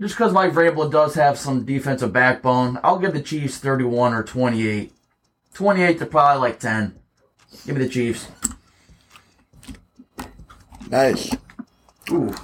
just 0.00 0.14
because 0.14 0.32
Mike 0.32 0.52
Vrabel 0.52 0.90
does 0.90 1.14
have 1.14 1.38
some 1.38 1.64
defensive 1.64 2.12
backbone, 2.12 2.78
I'll 2.82 2.98
give 2.98 3.14
the 3.14 3.22
Chiefs 3.22 3.58
31 3.58 4.12
or 4.12 4.22
28. 4.22 4.92
28 5.54 5.98
to 5.98 6.06
probably 6.06 6.40
like 6.40 6.60
10. 6.60 6.94
Give 7.64 7.76
me 7.76 7.84
the 7.84 7.88
Chiefs. 7.88 8.28
Nice. 10.88 11.34
Ooh. 12.10 12.34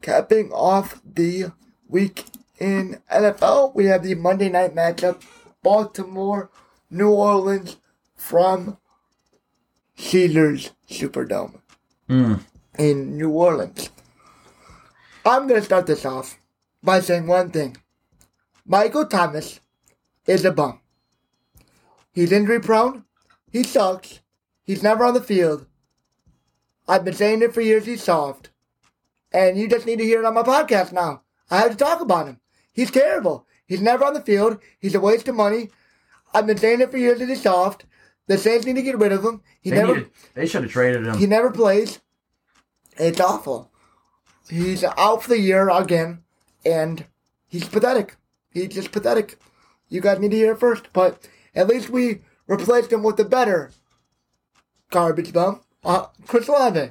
Capping 0.00 0.50
off 0.52 1.00
the 1.04 1.52
week 1.86 2.24
in 2.58 3.00
NFL, 3.12 3.74
we 3.74 3.84
have 3.86 4.02
the 4.02 4.14
Monday 4.14 4.48
night 4.48 4.74
matchup 4.74 5.22
Baltimore, 5.62 6.50
New 6.90 7.10
Orleans 7.10 7.76
from 8.16 8.78
Caesars 9.96 10.70
Superdome. 10.90 11.60
Mm. 12.08 12.40
in 12.78 13.16
New 13.16 13.30
Orleans. 13.30 13.90
I'm 15.24 15.46
going 15.46 15.60
to 15.60 15.64
start 15.64 15.86
this 15.86 16.04
off 16.04 16.36
by 16.82 17.00
saying 17.00 17.26
one 17.26 17.50
thing 17.50 17.76
Michael 18.66 19.06
Thomas 19.06 19.60
is 20.26 20.44
a 20.44 20.52
bum. 20.52 20.80
He's 22.12 22.32
injury 22.32 22.60
prone. 22.60 23.04
He 23.50 23.62
sucks. 23.64 24.20
He's 24.64 24.82
never 24.82 25.04
on 25.04 25.14
the 25.14 25.20
field. 25.22 25.66
I've 26.88 27.04
been 27.04 27.14
saying 27.14 27.42
it 27.42 27.54
for 27.54 27.60
years. 27.60 27.86
He's 27.86 28.02
soft. 28.02 28.50
And 29.32 29.56
you 29.58 29.68
just 29.68 29.86
need 29.86 29.98
to 29.98 30.04
hear 30.04 30.20
it 30.20 30.26
on 30.26 30.34
my 30.34 30.42
podcast 30.42 30.92
now. 30.92 31.22
I 31.50 31.58
have 31.58 31.70
to 31.70 31.76
talk 31.76 32.00
about 32.00 32.26
him. 32.26 32.40
He's 32.72 32.90
terrible. 32.90 33.46
He's 33.66 33.80
never 33.80 34.04
on 34.04 34.14
the 34.14 34.20
field. 34.20 34.58
He's 34.78 34.94
a 34.94 35.00
waste 35.00 35.28
of 35.28 35.34
money. 35.34 35.70
I've 36.34 36.46
been 36.46 36.56
saying 36.58 36.80
it 36.80 36.90
for 36.90 36.98
years 36.98 37.18
that 37.18 37.28
he's 37.28 37.42
soft. 37.42 37.84
The 38.26 38.38
Saints 38.38 38.64
need 38.66 38.76
to 38.76 38.82
get 38.82 38.98
rid 38.98 39.12
of 39.12 39.24
him. 39.24 39.42
He 39.60 39.70
They, 39.70 39.76
never 39.76 39.94
needed- 39.96 40.10
they 40.34 40.46
should 40.46 40.62
have 40.62 40.72
traded 40.72 41.06
him. 41.06 41.18
he 41.18 41.26
never 41.26 41.50
plays. 41.50 42.00
It's 42.98 43.20
awful. 43.20 43.70
He's 44.48 44.84
out 44.84 45.22
for 45.22 45.30
the 45.30 45.40
year 45.40 45.68
again, 45.70 46.21
and 46.64 47.04
he's 47.48 47.68
pathetic. 47.68 48.16
He's 48.50 48.68
just 48.68 48.92
pathetic. 48.92 49.38
You 49.88 50.00
guys 50.00 50.18
need 50.20 50.30
to 50.30 50.36
hear 50.36 50.52
it 50.52 50.60
first, 50.60 50.92
but 50.92 51.28
at 51.54 51.68
least 51.68 51.90
we 51.90 52.20
replaced 52.46 52.92
him 52.92 53.02
with 53.02 53.18
a 53.20 53.24
better 53.24 53.70
garbage 54.90 55.32
bum, 55.32 55.60
uh, 55.84 56.06
Chris 56.26 56.48
Olave, 56.48 56.90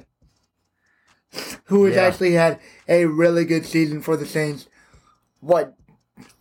who 1.64 1.84
has 1.84 1.94
Yeah. 1.96 2.02
actually 2.02 2.32
had 2.32 2.60
a 2.88 3.06
really 3.06 3.44
good 3.44 3.64
season 3.66 4.02
for 4.02 4.16
the 4.16 4.26
Saints. 4.26 4.68
What, 5.40 5.74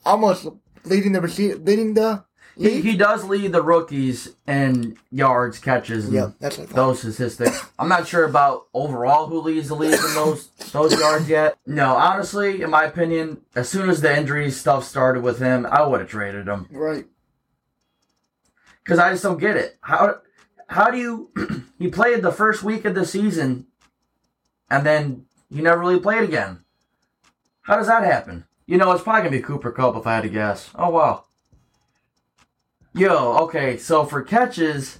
almost 0.06 0.48
leading 0.84 1.12
the 1.14 1.22
receive, 1.22 1.62
leading 1.62 1.94
the 1.94 2.24
he, 2.58 2.82
he 2.82 2.98
does 2.98 3.24
lead 3.24 3.54
the 3.54 3.62
rookies 3.62 4.36
in 4.46 4.98
yards, 5.10 5.58
catches, 5.58 6.06
and 6.06 6.14
yeah, 6.14 6.32
that's 6.40 6.58
those 6.58 7.00
statistics. 7.00 7.64
I'm 7.82 7.90
not 7.90 8.08
sure 8.08 8.26
about 8.26 8.68
overall 8.76 9.26
who 9.28 9.42
leads 9.42 9.70
the 9.70 9.76
league 9.76 9.94
in 9.94 10.14
those 10.14 10.48
those 10.72 10.98
yards 11.00 11.28
yet. 11.28 11.58
No, 11.66 11.96
honestly, 11.96 12.62
in 12.62 12.70
my 12.70 12.84
opinion, 12.84 13.42
as 13.56 13.70
soon 13.70 13.90
as 13.90 14.02
the 14.02 14.16
injury 14.16 14.52
stuff 14.52 14.84
started 14.84 15.24
with 15.24 15.40
him, 15.40 15.66
I 15.66 15.82
would 15.86 16.00
have 16.00 16.10
traded 16.10 16.48
him 16.48 16.68
Right. 16.70 17.06
because 18.84 19.00
I 19.00 19.10
just 19.12 19.24
don't 19.24 19.40
get 19.40 19.58
it. 19.58 19.78
How 19.82 20.20
how 20.68 20.92
do 20.92 20.98
you? 20.98 21.32
he 21.80 21.88
played 21.88 22.22
the 22.22 22.32
first 22.32 22.62
week 22.64 22.86
of 22.86 22.94
the 22.96 23.06
season, 23.06 23.66
and 24.70 24.86
then 24.86 25.26
he 25.50 25.62
never 25.62 25.82
really 25.82 26.00
played 26.00 26.24
again. 26.24 26.60
How 27.64 27.78
does 27.78 27.88
that 27.88 28.04
happen? 28.04 28.46
You 28.68 28.78
know, 28.78 28.92
it's 28.92 29.04
probably 29.04 29.22
gonna 29.24 29.38
be 29.38 29.42
Cooper 29.44 29.72
Kupp 29.72 29.96
if 29.96 30.06
I 30.08 30.16
had 30.16 30.22
to 30.22 30.30
guess. 30.30 30.70
Oh 30.76 30.90
wow. 30.92 31.24
Yo, 32.94 33.38
okay, 33.44 33.78
so 33.78 34.06
for 34.06 34.22
catches, 34.22 35.00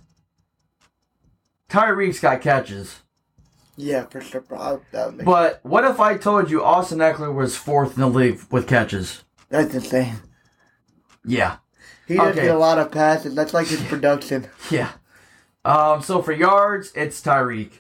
Tyreek's 1.72 2.20
got 2.20 2.42
catches. 2.42 3.00
Yeah, 3.78 4.06
for 4.06 4.20
sure. 4.22 4.42
But 5.24 5.60
what 5.64 5.86
if 5.86 6.00
I 6.00 6.18
told 6.18 6.52
you 6.52 6.64
Austin 6.64 7.00
Ekeler 7.00 7.34
was 7.34 7.56
fourth 7.56 7.96
in 7.96 8.02
the 8.02 8.08
league 8.08 8.42
with 8.52 8.68
catches? 8.68 9.24
That's 9.50 9.74
insane. 9.74 10.18
Yeah. 11.26 11.58
He 12.08 12.16
does 12.18 12.32
Okay. 12.36 12.42
get 12.48 12.56
a 12.56 12.60
lot 12.60 12.78
of 12.78 12.92
passes. 12.92 13.34
That's 13.34 13.54
like 13.54 13.68
his 13.68 13.82
production. 13.84 14.48
Yeah. 14.70 14.92
Um, 15.64 16.02
so 16.02 16.22
for 16.22 16.34
yards, 16.34 16.92
it's 16.96 17.22
Tyreek, 17.22 17.72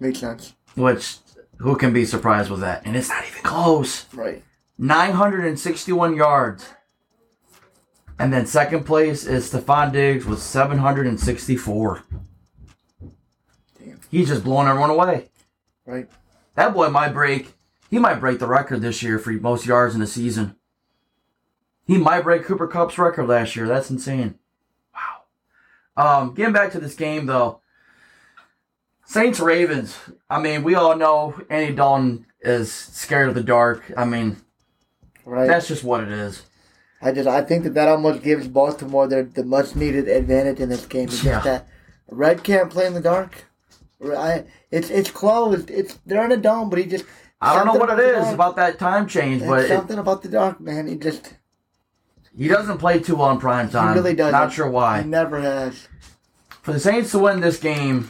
Makes 0.00 0.20
sense. 0.20 0.54
which 0.74 1.18
who 1.58 1.76
can 1.76 1.92
be 1.92 2.04
surprised 2.06 2.50
with 2.50 2.60
that? 2.60 2.86
And 2.86 2.96
it's 2.96 3.08
not 3.10 3.24
even 3.28 3.42
close. 3.42 4.06
Right. 4.14 4.42
961 4.78 6.16
yards. 6.16 6.68
And 8.18 8.32
then 8.32 8.46
second 8.46 8.84
place 8.84 9.26
is 9.26 9.50
Stefon 9.52 9.92
Diggs 9.92 10.24
with 10.24 10.40
764. 10.40 12.02
He's 14.12 14.28
just 14.28 14.44
blowing 14.44 14.68
everyone 14.68 14.90
away. 14.90 15.30
Right. 15.86 16.06
That 16.54 16.74
boy 16.74 16.90
might 16.90 17.14
break. 17.14 17.54
He 17.90 17.98
might 17.98 18.20
break 18.20 18.38
the 18.38 18.46
record 18.46 18.82
this 18.82 19.02
year 19.02 19.18
for 19.18 19.32
most 19.32 19.64
yards 19.64 19.94
in 19.94 20.00
the 20.00 20.06
season. 20.06 20.54
He 21.86 21.96
might 21.96 22.20
break 22.22 22.44
Cooper 22.44 22.68
Kupp's 22.68 22.98
record 22.98 23.26
last 23.26 23.56
year. 23.56 23.66
That's 23.66 23.90
insane. 23.90 24.38
Wow. 25.96 26.20
Um, 26.20 26.34
getting 26.34 26.52
back 26.52 26.72
to 26.72 26.78
this 26.78 26.94
game 26.94 27.24
though. 27.24 27.60
Saints 29.06 29.40
Ravens. 29.40 29.96
I 30.28 30.40
mean, 30.40 30.62
we 30.62 30.74
all 30.74 30.94
know 30.94 31.40
Andy 31.48 31.74
Dalton 31.74 32.26
is 32.42 32.70
scared 32.70 33.28
of 33.30 33.34
the 33.34 33.42
dark. 33.42 33.92
I 33.96 34.04
mean, 34.04 34.36
Right. 35.24 35.46
that's 35.48 35.68
just 35.68 35.84
what 35.84 36.02
it 36.02 36.10
is. 36.10 36.42
I 37.00 37.12
just 37.12 37.28
I 37.28 37.40
think 37.42 37.64
that 37.64 37.74
that 37.74 37.88
almost 37.88 38.22
gives 38.22 38.46
Baltimore 38.46 39.08
their 39.08 39.22
the 39.22 39.42
much 39.42 39.74
needed 39.74 40.06
advantage 40.06 40.60
in 40.60 40.68
this 40.68 40.84
game. 40.84 41.04
It's 41.08 41.24
Yeah. 41.24 41.32
just 41.32 41.44
that 41.44 41.68
Red 42.10 42.44
can't 42.44 42.70
play 42.70 42.86
in 42.86 42.92
the 42.94 43.00
dark. 43.00 43.46
I, 44.04 44.44
it's 44.70 44.90
it's 44.90 45.10
closed. 45.10 45.70
It's 45.70 45.98
they're 46.06 46.24
in 46.24 46.32
a 46.32 46.36
dome, 46.36 46.70
but 46.70 46.78
he 46.78 46.86
just 46.86 47.04
I 47.40 47.54
don't 47.54 47.66
know 47.66 47.74
what 47.74 47.90
it 47.98 47.98
is 48.04 48.12
about 48.14 48.24
dark- 48.24 48.34
about 48.34 48.56
that 48.56 48.78
time 48.78 49.06
change, 49.06 49.42
it's 49.42 49.48
but 49.48 49.64
it, 49.64 49.68
something 49.68 49.98
about 49.98 50.22
the 50.22 50.28
dark, 50.28 50.60
man. 50.60 50.86
He 50.86 50.96
just 50.96 51.34
he 52.36 52.48
doesn't 52.48 52.78
play 52.78 52.98
too 52.98 53.16
well 53.16 53.30
in 53.30 53.38
prime 53.38 53.66
he 53.66 53.72
time. 53.72 53.94
really 53.94 54.14
does. 54.14 54.32
Not 54.32 54.52
sure 54.52 54.68
why. 54.68 55.02
He 55.02 55.08
never 55.08 55.40
has. 55.40 55.88
For 56.62 56.72
the 56.72 56.80
Saints 56.80 57.10
to 57.10 57.18
win 57.18 57.40
this 57.40 57.58
game, 57.58 58.08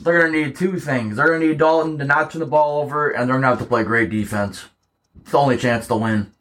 they're 0.00 0.20
going 0.20 0.32
to 0.32 0.46
need 0.46 0.56
two 0.56 0.80
things. 0.80 1.16
They're 1.16 1.28
going 1.28 1.40
to 1.40 1.48
need 1.48 1.58
Dalton 1.58 1.98
to 1.98 2.04
not 2.04 2.30
turn 2.30 2.40
the 2.40 2.46
ball 2.46 2.80
over, 2.80 3.10
and 3.10 3.28
they're 3.28 3.34
going 3.34 3.42
to 3.42 3.48
have 3.48 3.58
to 3.58 3.66
play 3.66 3.84
great 3.84 4.10
defense. 4.10 4.66
It's 5.20 5.32
the 5.32 5.38
only 5.38 5.58
chance 5.58 5.86
to 5.88 5.96
win. 5.96 6.32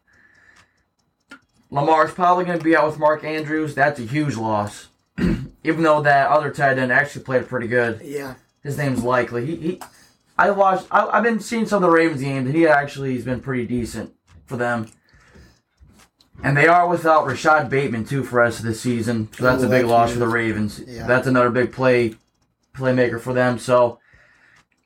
Lamar's 1.70 2.14
probably 2.14 2.46
going 2.46 2.58
to 2.58 2.64
be 2.64 2.76
out 2.76 2.88
with 2.88 3.00
Mark 3.00 3.24
Andrews. 3.26 3.76
That's 3.76 4.00
a 4.00 4.04
huge 4.04 4.38
loss. 4.38 4.88
Even 5.64 5.84
though 5.84 6.02
that 6.02 6.30
other 6.30 6.52
tight 6.52 6.78
end 6.78 6.92
actually 6.92 7.24
played 7.24 7.48
pretty 7.48 7.68
good. 7.68 8.02
Yeah. 8.04 8.36
His 8.64 8.78
name's 8.78 9.04
Likely. 9.04 9.46
He, 9.46 9.56
he 9.56 9.82
I 10.38 10.52
watched. 10.52 10.88
I, 10.92 11.06
I've 11.08 11.24
been 11.24 11.40
seeing 11.40 11.66
some 11.66 11.84
of 11.84 11.90
the 11.90 11.96
Ravens 11.96 12.22
games, 12.22 12.48
and 12.48 12.56
he 12.56 12.68
actually 12.68 13.16
has 13.16 13.26
been 13.26 13.40
pretty 13.42 13.66
decent 13.66 14.14
for 14.46 14.56
them. 14.58 14.88
And 16.44 16.56
they 16.56 16.68
are 16.68 16.88
without 16.88 17.26
Rashod 17.26 17.70
Bateman 17.70 18.06
too 18.06 18.24
for 18.24 18.32
the 18.32 18.38
rest 18.42 18.60
of 18.60 18.66
the 18.66 18.76
season, 18.76 19.30
so 19.34 19.44
that's 19.44 19.64
Oh, 19.64 19.68
a 19.68 19.70
big 19.70 19.82
that's 19.82 19.90
loss 19.92 20.14
for 20.14 20.20
the. 20.20 20.28
Ravens. 20.28 20.80
Yeah. 20.86 21.08
That's 21.08 21.26
another 21.28 21.50
big 21.50 21.72
play 21.72 22.16
playmaker 22.76 23.20
for 23.20 23.34
them. 23.34 23.58
So, 23.58 24.00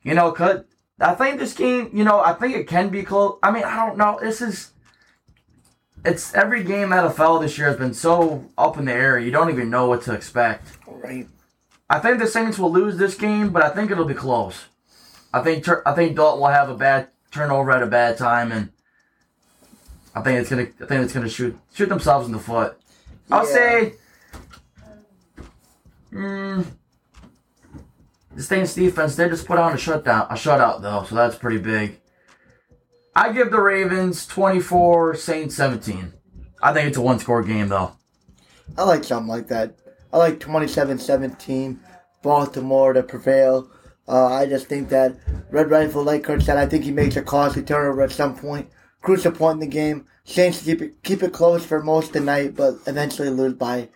you 0.02 0.14
know, 0.14 0.32
cut. 0.32 0.66
I 0.98 1.14
think 1.14 1.38
this 1.38 1.52
game, 1.52 1.90
you 1.92 2.04
know, 2.04 2.20
I 2.20 2.32
think 2.32 2.56
it 2.56 2.66
can 2.66 2.88
be 2.88 3.02
close. 3.02 3.38
I 3.42 3.50
mean, 3.50 3.64
I 3.64 3.84
don't 3.86 3.98
know. 3.98 4.18
This 4.20 4.40
is. 4.40 4.71
It's 6.04 6.34
every 6.34 6.64
game 6.64 6.88
NFL 6.88 7.42
this 7.42 7.56
year 7.56 7.68
has 7.68 7.76
been 7.76 7.94
so 7.94 8.44
up 8.58 8.76
in 8.76 8.86
the 8.86 8.92
air. 8.92 9.18
You 9.18 9.30
don't 9.30 9.50
even 9.50 9.70
know 9.70 9.86
what 9.86 10.02
to 10.02 10.14
expect. 10.14 10.66
Right. 10.86 11.28
I 11.88 11.98
think 12.00 12.18
the 12.18 12.26
Saints 12.26 12.58
will 12.58 12.72
lose 12.72 12.96
this 12.96 13.14
game, 13.14 13.50
but 13.50 13.62
I 13.62 13.68
think 13.70 13.90
it'll 13.90 14.04
be 14.04 14.14
close. 14.14 14.64
I 15.32 15.40
think 15.40 15.66
I 15.86 15.94
think 15.94 16.16
Dalton 16.16 16.40
will 16.40 16.48
have 16.48 16.68
a 16.68 16.76
bad 16.76 17.08
turnover 17.30 17.70
at 17.70 17.82
a 17.82 17.86
bad 17.86 18.18
time, 18.18 18.50
and 18.52 18.70
I 20.14 20.22
think 20.22 20.40
it's 20.40 20.50
gonna 20.50 20.62
I 20.80 20.86
think 20.86 21.04
it's 21.04 21.12
gonna 21.12 21.28
shoot 21.28 21.56
shoot 21.72 21.88
themselves 21.88 22.26
in 22.26 22.32
the 22.32 22.38
foot. 22.38 22.76
I'll 23.30 23.46
Yeah. 23.46 23.52
say, 23.54 23.94
mm, 26.12 26.66
the 28.34 28.42
Saints 28.42 28.74
defense 28.74 29.14
they 29.16 29.28
just 29.28 29.46
put 29.46 29.58
on 29.58 29.72
a 29.72 29.78
shutdown 29.78 30.26
a 30.30 30.34
shutout 30.34 30.82
though, 30.82 31.04
so 31.08 31.14
that's 31.14 31.36
pretty 31.36 31.58
big. 31.58 32.00
I 33.14 33.32
give 33.32 33.50
the 33.50 33.60
Ravens 33.60 34.26
twenty 34.26 34.60
four, 34.60 35.14
Saints 35.14 35.54
seventeen. 35.54 36.14
I 36.62 36.72
think 36.72 36.88
it's 36.88 36.96
a 36.96 37.02
one 37.02 37.18
score 37.18 37.42
game 37.42 37.68
though. 37.68 37.92
I 38.78 38.84
like 38.84 39.04
something 39.04 39.28
like 39.28 39.48
that. 39.48 39.76
I 40.12 40.18
like 40.18 40.38
27-17, 40.38 41.78
Baltimore 42.22 42.92
to 42.92 43.02
prevail. 43.02 43.70
Uh, 44.06 44.26
I 44.26 44.46
just 44.46 44.66
think 44.66 44.88
that 44.90 45.16
Red 45.50 45.70
Rifle, 45.70 46.04
like 46.04 46.24
Kurt 46.24 46.42
said, 46.42 46.58
I 46.58 46.66
think 46.66 46.84
he 46.84 46.90
makes 46.90 47.16
a 47.16 47.22
costly 47.22 47.62
turnover 47.62 48.02
at 48.02 48.12
some 48.12 48.36
point. 48.36 48.70
Crucial 49.00 49.32
point 49.32 49.54
in 49.54 49.60
the 49.60 49.66
game. 49.66 50.06
Saints 50.24 50.62
keep 50.62 50.80
it 50.80 51.02
keep 51.02 51.22
it 51.22 51.32
close 51.32 51.64
for 51.66 51.82
most 51.82 52.08
of 52.08 52.12
the 52.12 52.20
night, 52.20 52.54
but 52.54 52.76
eventually 52.86 53.30
lose 53.30 53.54
by 53.54 53.88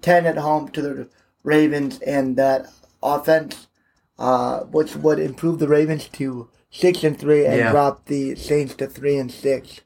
ten 0.00 0.24
at 0.24 0.38
home 0.38 0.68
to 0.68 0.80
the 0.82 1.08
Ravens, 1.42 2.00
and 2.00 2.36
that 2.36 2.66
offense, 3.02 3.66
uh, 4.18 4.60
which 4.60 4.96
would 4.96 5.18
improve 5.18 5.58
the 5.58 5.68
Ravens 5.68 6.08
to 6.08 6.48
six 6.76 7.02
and 7.04 7.18
three 7.18 7.46
and 7.46 7.56
Yeah. 7.56 7.70
drop 7.72 8.06
the 8.06 8.34
Saints 8.34 8.74
to 8.76 8.86
three 8.86 9.16
and 9.16 9.30
six. 9.30 9.80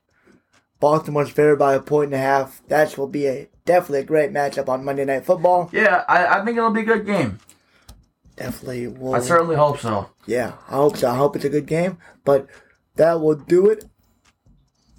Baltimore's 0.81 1.31
favored 1.31 1.59
by 1.59 1.75
a 1.75 1.81
point 1.81 2.07
and 2.07 2.15
a 2.15 2.19
half. 2.19 2.63
That 2.69 2.97
will 2.97 3.07
be 3.07 3.27
a 3.27 3.49
definitely 3.67 4.01
a 4.01 4.05
great 4.05 4.33
matchup 4.33 4.69
on 4.69 4.85
Monday 4.85 5.05
Night 5.05 5.25
Football. 5.27 5.69
Yeah, 5.73 6.05
I, 6.09 6.41
I 6.41 6.45
think 6.45 6.57
it'll 6.57 6.71
be 6.71 6.81
a 6.81 6.85
good 6.85 7.05
game. 7.07 7.39
Definitely 8.37 8.89
will. 8.89 9.15
I 9.15 9.21
certainly 9.21 9.57
hope 9.57 9.79
so. 9.79 10.09
Yeah, 10.27 10.53
I 10.69 10.77
hope 10.77 10.97
so. 10.97 11.11
I 11.11 11.17
hope 11.17 11.37
it's 11.37 11.45
a 11.45 11.51
good 11.51 11.67
game. 11.67 11.99
But 12.25 12.47
that 12.97 13.21
will 13.21 13.35
do 13.35 13.69
it. 13.69 13.85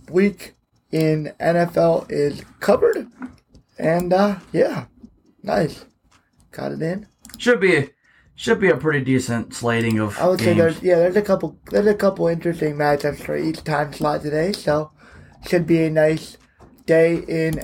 Week 0.10 0.54
in 0.92 1.34
NFL 1.40 2.06
is 2.12 2.44
covered. 2.60 3.08
And 3.80 4.14
uh 4.14 4.36
yeah. 4.52 4.86
Nice. 5.42 5.86
Got 6.52 6.74
it 6.74 6.82
in. 6.84 7.08
Should 7.40 7.60
be 7.60 7.90
should 8.42 8.60
be 8.60 8.70
a 8.70 8.76
pretty 8.76 9.06
decent 9.06 9.54
slating 9.54 10.00
of 10.00 10.18
I 10.20 10.28
would 10.28 10.40
say 10.40 10.56
games. 10.56 10.58
there's 10.58 10.82
yeah, 10.82 10.96
there's 10.96 11.16
a 11.16 11.22
couple 11.22 11.60
there's 11.70 11.86
a 11.86 11.94
couple 11.94 12.26
interesting 12.28 12.76
matchups 12.76 13.24
for 13.24 13.38
each 13.38 13.64
time 13.64 13.94
slot 13.94 14.24
today, 14.24 14.52
so 14.52 14.92
should 15.48 15.68
be 15.68 15.84
a 15.84 15.92
nice 15.92 16.38
day 16.88 17.18
in 17.28 17.64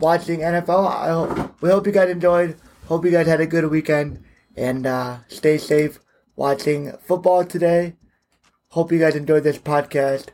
watching 0.00 0.40
NFL. 0.40 0.86
I 0.90 1.10
hope 1.10 1.60
we 1.60 1.68
hope 1.68 1.86
you 1.86 1.92
guys 1.92 2.08
enjoyed. 2.08 2.56
Hope 2.86 3.04
you 3.04 3.10
guys 3.10 3.26
had 3.26 3.42
a 3.42 3.46
good 3.46 3.66
weekend 3.70 4.24
and 4.56 4.86
uh 4.86 5.18
stay 5.28 5.58
safe. 5.58 6.00
watching 6.34 6.92
football 7.02 7.44
today. 7.44 7.96
Hope 8.68 8.92
you 8.92 8.98
guys 8.98 9.16
enjoyed 9.16 9.42
this 9.44 9.58
podcast. 9.58 10.28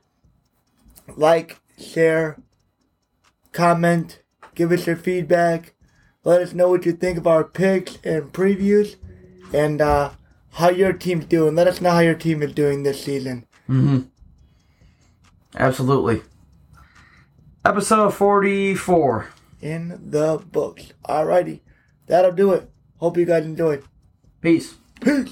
Like, 1.17 1.61
share, 1.77 2.39
comment, 3.53 4.21
give 4.55 4.71
us 4.71 4.87
your 4.87 4.97
feedback. 4.97 5.75
Let 6.25 6.41
us 6.41 6.53
know 6.53 6.69
what 6.69 6.87
you 6.87 6.93
think 6.93 7.19
of 7.19 7.27
our 7.27 7.43
picks 7.43 7.99
and 8.05 8.33
previews 8.33 8.95
and 9.53 9.81
uh, 9.81 10.11
how 10.53 10.71
your 10.71 10.93
team's 10.93 11.27
doing. 11.27 11.55
Let 11.55 11.67
us 11.69 11.81
know 11.81 11.91
how 11.91 12.01
your 12.01 12.15
team 12.15 12.43
is 12.43 12.53
doing 12.53 12.83
this 12.83 13.05
season. 13.05 13.47
Mm-hmm. 13.69 14.01
Absolutely. 15.57 16.23
Episode 17.65 18.11
44. 18.15 19.29
In 19.61 20.11
the 20.11 20.43
books. 20.51 20.93
Alrighty. 21.05 21.61
That'll 22.07 22.33
do 22.33 22.53
it. 22.53 22.69
Hope 22.99 23.17
you 23.17 23.25
guys 23.25 23.45
enjoyed. 23.45 23.85
Peace. 24.41 24.75
Peace. 25.01 25.31